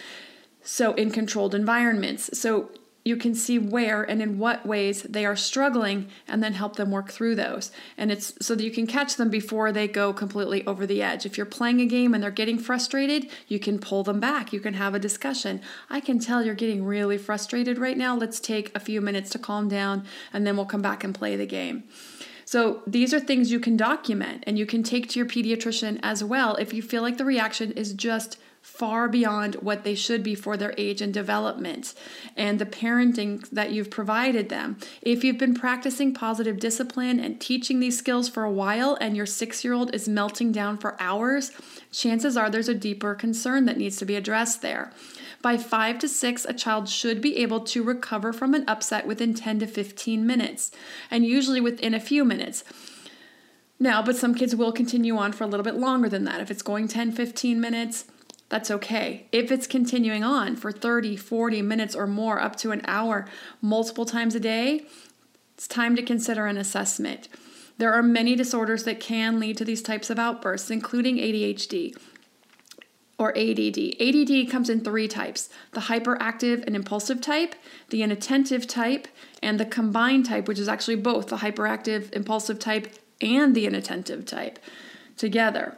So, 0.64 0.96
in 0.96 1.12
controlled 1.12 1.54
environments. 1.54 2.36
So, 2.36 2.72
you 3.08 3.16
can 3.16 3.34
see 3.34 3.58
where 3.58 4.04
and 4.04 4.22
in 4.22 4.38
what 4.38 4.66
ways 4.66 5.04
they 5.04 5.26
are 5.26 5.36
struggling 5.36 6.10
and 6.28 6.44
then 6.44 6.54
help 6.54 6.76
them 6.76 6.92
work 6.92 7.10
through 7.10 7.36
those. 7.36 7.72
And 7.98 8.12
it's 8.12 8.34
so 8.46 8.54
that 8.54 8.64
you 8.64 8.70
can 8.70 8.86
catch 8.86 9.16
them 9.16 9.30
before 9.30 9.72
they 9.72 9.88
go 9.88 10.12
completely 10.12 10.68
over 10.68 10.86
the 10.86 11.02
edge. 11.02 11.26
If 11.26 11.38
you're 11.38 11.46
playing 11.46 11.80
a 11.80 11.86
game 11.86 12.14
and 12.14 12.22
they're 12.22 12.32
getting 12.32 12.60
frustrated, 12.60 13.30
you 13.48 13.60
can 13.60 13.80
pull 13.80 14.04
them 14.04 14.20
back. 14.20 14.52
You 14.52 14.60
can 14.60 14.74
have 14.74 14.94
a 14.94 15.00
discussion. 15.00 15.62
I 15.90 16.02
can 16.02 16.20
tell 16.20 16.44
you're 16.44 16.54
getting 16.54 16.84
really 16.84 17.18
frustrated 17.18 17.78
right 17.78 17.98
now. 17.98 18.14
Let's 18.14 18.42
take 18.42 18.76
a 18.76 18.80
few 18.80 19.00
minutes 19.00 19.30
to 19.32 19.40
calm 19.40 19.70
down 19.70 20.06
and 20.34 20.46
then 20.46 20.58
we'll 20.58 20.66
come 20.66 20.82
back 20.82 21.06
and 21.06 21.16
play 21.16 21.38
the 21.38 21.46
game. 21.46 21.86
So 22.44 22.82
these 22.86 23.14
are 23.14 23.20
things 23.20 23.52
you 23.52 23.60
can 23.60 23.78
document 23.78 24.44
and 24.48 24.58
you 24.58 24.66
can 24.66 24.84
take 24.84 25.08
to 25.10 25.20
your 25.20 25.28
pediatrician 25.28 26.00
as 26.04 26.24
well 26.24 26.56
if 26.56 26.74
you 26.74 26.82
feel 26.82 27.02
like 27.02 27.18
the 27.18 27.26
reaction 27.26 27.72
is 27.74 27.94
just 27.94 28.38
far 28.68 29.08
beyond 29.08 29.56
what 29.56 29.86
they 29.86 29.96
should 29.96 30.22
be 30.22 30.36
for 30.36 30.58
their 30.58 30.76
age 30.78 31.02
and 31.02 31.14
development 31.14 31.96
and 32.36 32.60
the 32.60 32.66
parenting 32.66 33.50
that 33.50 33.72
you've 33.72 33.90
provided 33.90 34.50
them. 34.50 34.78
If 35.02 35.24
you've 35.24 35.38
been 35.38 35.56
practicing 35.56 36.14
positive 36.14 36.60
discipline 36.60 37.18
and 37.20 37.40
teaching 37.40 37.80
these 37.80 37.98
skills 37.98 38.28
for 38.28 38.44
a 38.44 38.52
while 38.52 38.98
and 39.00 39.16
your 39.16 39.26
six 39.26 39.64
year 39.64 39.74
old 39.74 39.96
is 39.96 40.10
melting 40.10 40.52
down 40.52 40.78
for 40.78 41.02
hours, 41.02 41.52
chances 41.92 42.36
are 42.36 42.50
there's 42.50 42.68
a 42.68 42.76
deeper 42.76 43.16
concern 43.16 43.66
that 43.66 43.78
needs 43.78 43.96
to 43.98 44.06
be 44.06 44.16
addressed 44.16 44.62
there. 44.62 44.92
By 45.42 45.58
five 45.58 45.98
to 46.00 46.10
six, 46.10 46.44
a 46.44 46.54
child 46.54 46.90
should 46.90 47.22
be 47.22 47.38
able 47.38 47.62
to 47.62 47.82
recover 47.82 48.34
from 48.34 48.54
an 48.54 48.66
upset 48.68 49.08
within 49.08 49.34
10 49.34 49.60
to 49.60 49.68
15 49.68 50.28
minutes, 50.28 50.72
and 51.10 51.26
usually 51.26 51.62
within 51.62 51.94
a 51.94 52.02
few 52.02 52.26
minutes. 52.26 52.66
Now, 53.80 54.04
but 54.04 54.18
some 54.18 54.36
kids 54.36 54.56
will 54.56 54.74
continue 54.74 55.16
on 55.18 55.32
for 55.32 55.46
a 55.46 55.48
little 55.48 55.64
bit 55.64 55.76
longer 55.76 56.10
than 56.10 56.26
that. 56.26 56.42
If 56.42 56.52
it's 56.52 56.62
going 56.62 56.90
10, 56.90 57.14
15 57.14 57.62
minutes, 57.62 58.06
that's 58.50 58.72
okay. 58.72 59.28
If 59.32 59.52
it's 59.52 59.68
continuing 59.68 60.24
on 60.24 60.56
for 60.56 60.72
30, 60.72 61.18
40 61.18 61.62
minutes 61.62 61.96
or 61.96 62.08
more, 62.08 62.40
up 62.40 62.56
to 62.58 62.72
an 62.72 62.82
hour, 62.86 63.28
multiple 63.62 64.06
times 64.06 64.36
a 64.36 64.40
day, 64.40 64.86
it's 65.56 65.68
time 65.68 65.96
to 65.96 66.04
consider 66.04 66.46
an 66.46 66.58
assessment. 66.58 67.28
There 67.78 67.94
are 67.94 68.04
many 68.04 68.36
disorders 68.36 68.84
that 68.86 69.00
can 69.00 69.40
lead 69.40 69.58
to 69.58 69.66
these 69.66 69.82
types 69.82 70.10
of 70.10 70.18
outbursts, 70.18 70.72
including 70.72 71.18
ADHD 71.18 71.96
or 73.20 73.36
ADD. 73.38 73.96
ADD 74.00 74.50
comes 74.50 74.70
in 74.70 74.82
three 74.82 75.08
types 75.08 75.50
the 75.74 75.82
hyperactive 75.82 76.64
and 76.66 76.76
impulsive 76.76 77.22
type, 77.22 77.56
the 77.90 78.02
inattentive 78.02 78.68
type, 78.68 79.08
and 79.42 79.60
the 79.60 79.66
combined 79.66 80.26
type, 80.26 80.48
which 80.48 80.60
is 80.60 80.68
actually 80.68 80.96
both 80.96 81.28
the 81.28 81.38
hyperactive, 81.38 82.14
impulsive 82.14 82.60
type, 82.60 82.94
and 83.22 83.56
the 83.56 83.66
inattentive 83.66 84.26
type 84.26 84.60
together. 85.18 85.78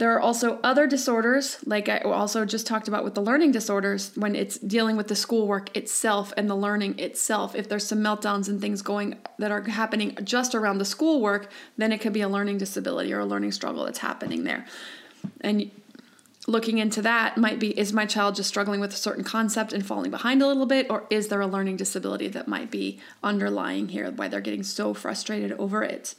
There 0.00 0.14
are 0.14 0.20
also 0.20 0.58
other 0.64 0.86
disorders, 0.86 1.58
like 1.66 1.90
I 1.90 1.98
also 1.98 2.46
just 2.46 2.66
talked 2.66 2.88
about 2.88 3.04
with 3.04 3.14
the 3.14 3.20
learning 3.20 3.52
disorders, 3.52 4.12
when 4.16 4.34
it's 4.34 4.56
dealing 4.56 4.96
with 4.96 5.08
the 5.08 5.14
schoolwork 5.14 5.76
itself 5.76 6.32
and 6.38 6.48
the 6.48 6.54
learning 6.54 6.98
itself. 6.98 7.54
If 7.54 7.68
there's 7.68 7.86
some 7.86 7.98
meltdowns 7.98 8.48
and 8.48 8.62
things 8.62 8.80
going 8.80 9.18
that 9.38 9.50
are 9.50 9.60
happening 9.60 10.16
just 10.24 10.54
around 10.54 10.78
the 10.78 10.86
schoolwork, 10.86 11.50
then 11.76 11.92
it 11.92 12.00
could 12.00 12.14
be 12.14 12.22
a 12.22 12.30
learning 12.30 12.56
disability 12.56 13.12
or 13.12 13.18
a 13.18 13.26
learning 13.26 13.52
struggle 13.52 13.84
that's 13.84 13.98
happening 13.98 14.44
there. 14.44 14.64
And 15.42 15.70
looking 16.46 16.78
into 16.78 17.02
that 17.02 17.36
might 17.36 17.58
be 17.58 17.78
is 17.78 17.92
my 17.92 18.06
child 18.06 18.36
just 18.36 18.48
struggling 18.48 18.80
with 18.80 18.94
a 18.94 18.96
certain 18.96 19.22
concept 19.22 19.74
and 19.74 19.84
falling 19.84 20.10
behind 20.10 20.40
a 20.40 20.46
little 20.46 20.64
bit 20.64 20.86
or 20.88 21.04
is 21.10 21.28
there 21.28 21.42
a 21.42 21.46
learning 21.46 21.76
disability 21.76 22.28
that 22.28 22.48
might 22.48 22.70
be 22.70 22.98
underlying 23.22 23.88
here 23.88 24.10
why 24.10 24.28
they're 24.28 24.40
getting 24.40 24.62
so 24.62 24.94
frustrated 24.94 25.52
over 25.52 25.82
it 25.82 26.14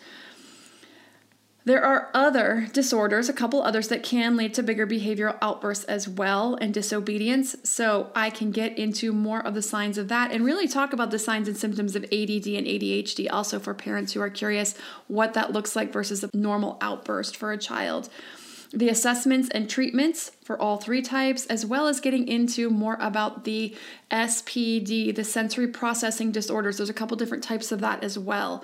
there 1.63 1.83
are 1.83 2.09
other 2.15 2.67
disorders, 2.73 3.29
a 3.29 3.33
couple 3.33 3.61
others 3.61 3.87
that 3.89 4.01
can 4.01 4.35
lead 4.35 4.53
to 4.55 4.63
bigger 4.63 4.87
behavioral 4.87 5.37
outbursts 5.43 5.85
as 5.85 6.09
well 6.09 6.55
and 6.55 6.73
disobedience. 6.73 7.55
So, 7.63 8.11
I 8.15 8.31
can 8.31 8.49
get 8.49 8.79
into 8.79 9.13
more 9.13 9.45
of 9.45 9.53
the 9.53 9.61
signs 9.61 9.99
of 9.99 10.07
that 10.07 10.31
and 10.31 10.43
really 10.43 10.67
talk 10.67 10.91
about 10.91 11.11
the 11.11 11.19
signs 11.19 11.47
and 11.47 11.55
symptoms 11.55 11.95
of 11.95 12.03
ADD 12.05 12.47
and 12.47 12.65
ADHD 12.65 13.27
also 13.31 13.59
for 13.59 13.75
parents 13.75 14.13
who 14.13 14.21
are 14.21 14.29
curious 14.29 14.73
what 15.07 15.35
that 15.35 15.51
looks 15.53 15.75
like 15.75 15.93
versus 15.93 16.23
a 16.23 16.29
normal 16.33 16.77
outburst 16.81 17.37
for 17.37 17.51
a 17.51 17.57
child. 17.57 18.09
the 18.73 18.87
assessments 18.87 19.49
and 19.49 19.69
treatments 19.69 20.31
for 20.45 20.59
all 20.59 20.77
three 20.77 21.01
types, 21.01 21.45
as 21.47 21.65
well 21.65 21.87
as 21.87 21.99
getting 21.99 22.25
into 22.27 22.69
more 22.69 22.97
about 23.01 23.43
the 23.43 23.75
SPD, 24.09 25.13
the 25.13 25.25
sensory 25.25 25.67
processing 25.67 26.31
disorders. 26.31 26.77
There's 26.77 26.89
a 26.89 26.93
couple 26.93 27.17
different 27.17 27.43
types 27.43 27.73
of 27.73 27.81
that 27.81 28.01
as 28.01 28.17
well. 28.17 28.63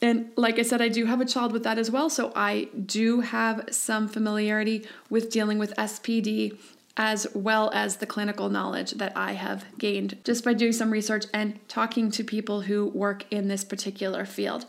And 0.00 0.30
like 0.36 0.58
I 0.58 0.62
said, 0.62 0.80
I 0.80 0.88
do 0.88 1.06
have 1.06 1.20
a 1.20 1.24
child 1.24 1.52
with 1.52 1.64
that 1.64 1.78
as 1.78 1.90
well. 1.90 2.08
So 2.08 2.32
I 2.36 2.68
do 2.86 3.20
have 3.20 3.68
some 3.70 4.08
familiarity 4.08 4.86
with 5.10 5.30
dealing 5.30 5.58
with 5.58 5.74
SPD 5.76 6.56
as 6.98 7.28
well 7.32 7.70
as 7.72 7.96
the 7.96 8.06
clinical 8.06 8.48
knowledge 8.48 8.90
that 8.92 9.16
I 9.16 9.32
have 9.32 9.64
gained 9.78 10.18
just 10.24 10.44
by 10.44 10.52
doing 10.52 10.72
some 10.72 10.90
research 10.90 11.26
and 11.32 11.60
talking 11.68 12.10
to 12.10 12.24
people 12.24 12.62
who 12.62 12.86
work 12.86 13.24
in 13.30 13.46
this 13.46 13.62
particular 13.62 14.24
field. 14.24 14.66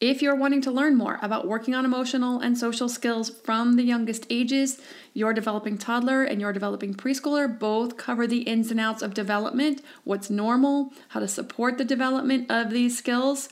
If 0.00 0.20
you're 0.20 0.34
wanting 0.34 0.62
to 0.62 0.72
learn 0.72 0.96
more 0.96 1.20
about 1.22 1.46
working 1.46 1.74
on 1.76 1.84
emotional 1.84 2.40
and 2.40 2.58
social 2.58 2.88
skills 2.88 3.30
from 3.30 3.76
the 3.76 3.84
youngest 3.84 4.26
ages, 4.30 4.80
your 5.14 5.32
developing 5.32 5.78
toddler 5.78 6.24
and 6.24 6.40
your 6.40 6.52
developing 6.52 6.92
preschooler 6.92 7.56
both 7.56 7.96
cover 7.96 8.26
the 8.26 8.40
ins 8.42 8.72
and 8.72 8.80
outs 8.80 9.02
of 9.02 9.14
development, 9.14 9.80
what's 10.02 10.28
normal, 10.28 10.92
how 11.10 11.20
to 11.20 11.28
support 11.28 11.78
the 11.78 11.84
development 11.84 12.50
of 12.50 12.70
these 12.70 12.98
skills 12.98 13.48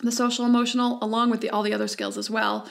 the 0.00 0.12
social 0.12 0.44
emotional 0.44 0.98
along 1.02 1.30
with 1.30 1.40
the, 1.40 1.50
all 1.50 1.62
the 1.62 1.74
other 1.74 1.88
skills 1.88 2.16
as 2.16 2.30
well 2.30 2.66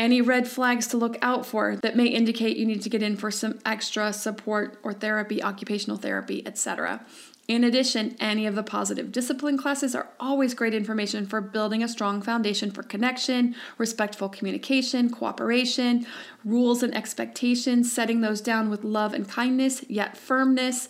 any 0.00 0.22
red 0.22 0.48
flags 0.48 0.86
to 0.86 0.96
look 0.96 1.18
out 1.20 1.44
for 1.44 1.76
that 1.76 1.94
may 1.94 2.06
indicate 2.06 2.56
you 2.56 2.64
need 2.64 2.80
to 2.80 2.88
get 2.88 3.02
in 3.02 3.16
for 3.16 3.30
some 3.30 3.58
extra 3.66 4.14
support 4.14 4.78
or 4.82 4.94
therapy, 4.94 5.42
occupational 5.42 5.98
therapy, 5.98 6.42
etc. 6.46 7.04
In 7.46 7.64
addition, 7.64 8.16
any 8.18 8.46
of 8.46 8.54
the 8.54 8.62
positive 8.62 9.12
discipline 9.12 9.58
classes 9.58 9.94
are 9.94 10.08
always 10.18 10.54
great 10.54 10.72
information 10.72 11.26
for 11.26 11.40
building 11.40 11.82
a 11.82 11.88
strong 11.88 12.22
foundation 12.22 12.70
for 12.70 12.82
connection, 12.82 13.54
respectful 13.76 14.28
communication, 14.28 15.10
cooperation, 15.10 16.06
rules 16.44 16.82
and 16.82 16.94
expectations, 16.96 17.92
setting 17.92 18.20
those 18.20 18.40
down 18.40 18.70
with 18.70 18.84
love 18.84 19.12
and 19.12 19.28
kindness, 19.28 19.84
yet 19.88 20.16
firmness 20.16 20.88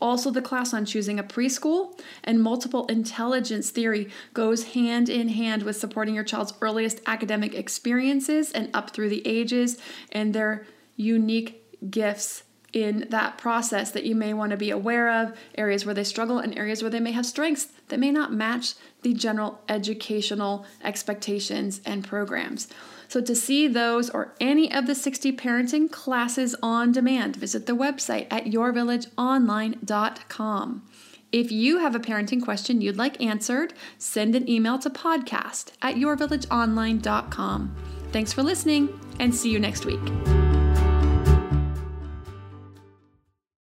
also, 0.00 0.30
the 0.30 0.42
class 0.42 0.72
on 0.72 0.84
choosing 0.84 1.18
a 1.18 1.24
preschool 1.24 1.98
and 2.22 2.40
multiple 2.40 2.86
intelligence 2.86 3.70
theory 3.70 4.08
goes 4.32 4.68
hand 4.74 5.08
in 5.08 5.28
hand 5.28 5.64
with 5.64 5.76
supporting 5.76 6.14
your 6.14 6.24
child's 6.24 6.54
earliest 6.60 7.00
academic 7.06 7.54
experiences 7.54 8.52
and 8.52 8.70
up 8.74 8.90
through 8.90 9.08
the 9.08 9.26
ages 9.26 9.78
and 10.12 10.34
their 10.34 10.66
unique 10.96 11.64
gifts 11.90 12.44
in 12.72 13.06
that 13.10 13.38
process 13.38 13.90
that 13.92 14.04
you 14.04 14.14
may 14.14 14.34
want 14.34 14.50
to 14.50 14.56
be 14.56 14.70
aware 14.70 15.10
of, 15.10 15.36
areas 15.56 15.86
where 15.86 15.94
they 15.94 16.04
struggle, 16.04 16.38
and 16.38 16.56
areas 16.56 16.82
where 16.82 16.90
they 16.90 17.00
may 17.00 17.12
have 17.12 17.26
strengths 17.26 17.68
that 17.88 17.98
may 17.98 18.10
not 18.10 18.32
match 18.32 18.74
the 19.02 19.14
general 19.14 19.60
educational 19.68 20.66
expectations 20.84 21.80
and 21.86 22.06
programs. 22.06 22.68
So, 23.08 23.20
to 23.22 23.34
see 23.34 23.66
those 23.66 24.10
or 24.10 24.34
any 24.40 24.72
of 24.72 24.86
the 24.86 24.94
60 24.94 25.32
parenting 25.32 25.90
classes 25.90 26.54
on 26.62 26.92
demand, 26.92 27.34
visit 27.36 27.66
the 27.66 27.72
website 27.72 28.28
at 28.30 28.44
yourvillageonline.com. 28.44 30.82
If 31.30 31.52
you 31.52 31.78
have 31.78 31.94
a 31.94 32.00
parenting 32.00 32.42
question 32.42 32.80
you'd 32.80 32.96
like 32.96 33.20
answered, 33.20 33.74
send 33.98 34.34
an 34.34 34.48
email 34.48 34.78
to 34.78 34.90
podcast 34.90 35.72
at 35.82 35.96
yourvillageonline.com. 35.96 37.76
Thanks 38.12 38.32
for 38.32 38.42
listening 38.42 38.98
and 39.18 39.34
see 39.34 39.50
you 39.50 39.58
next 39.58 39.84
week. 39.84 40.47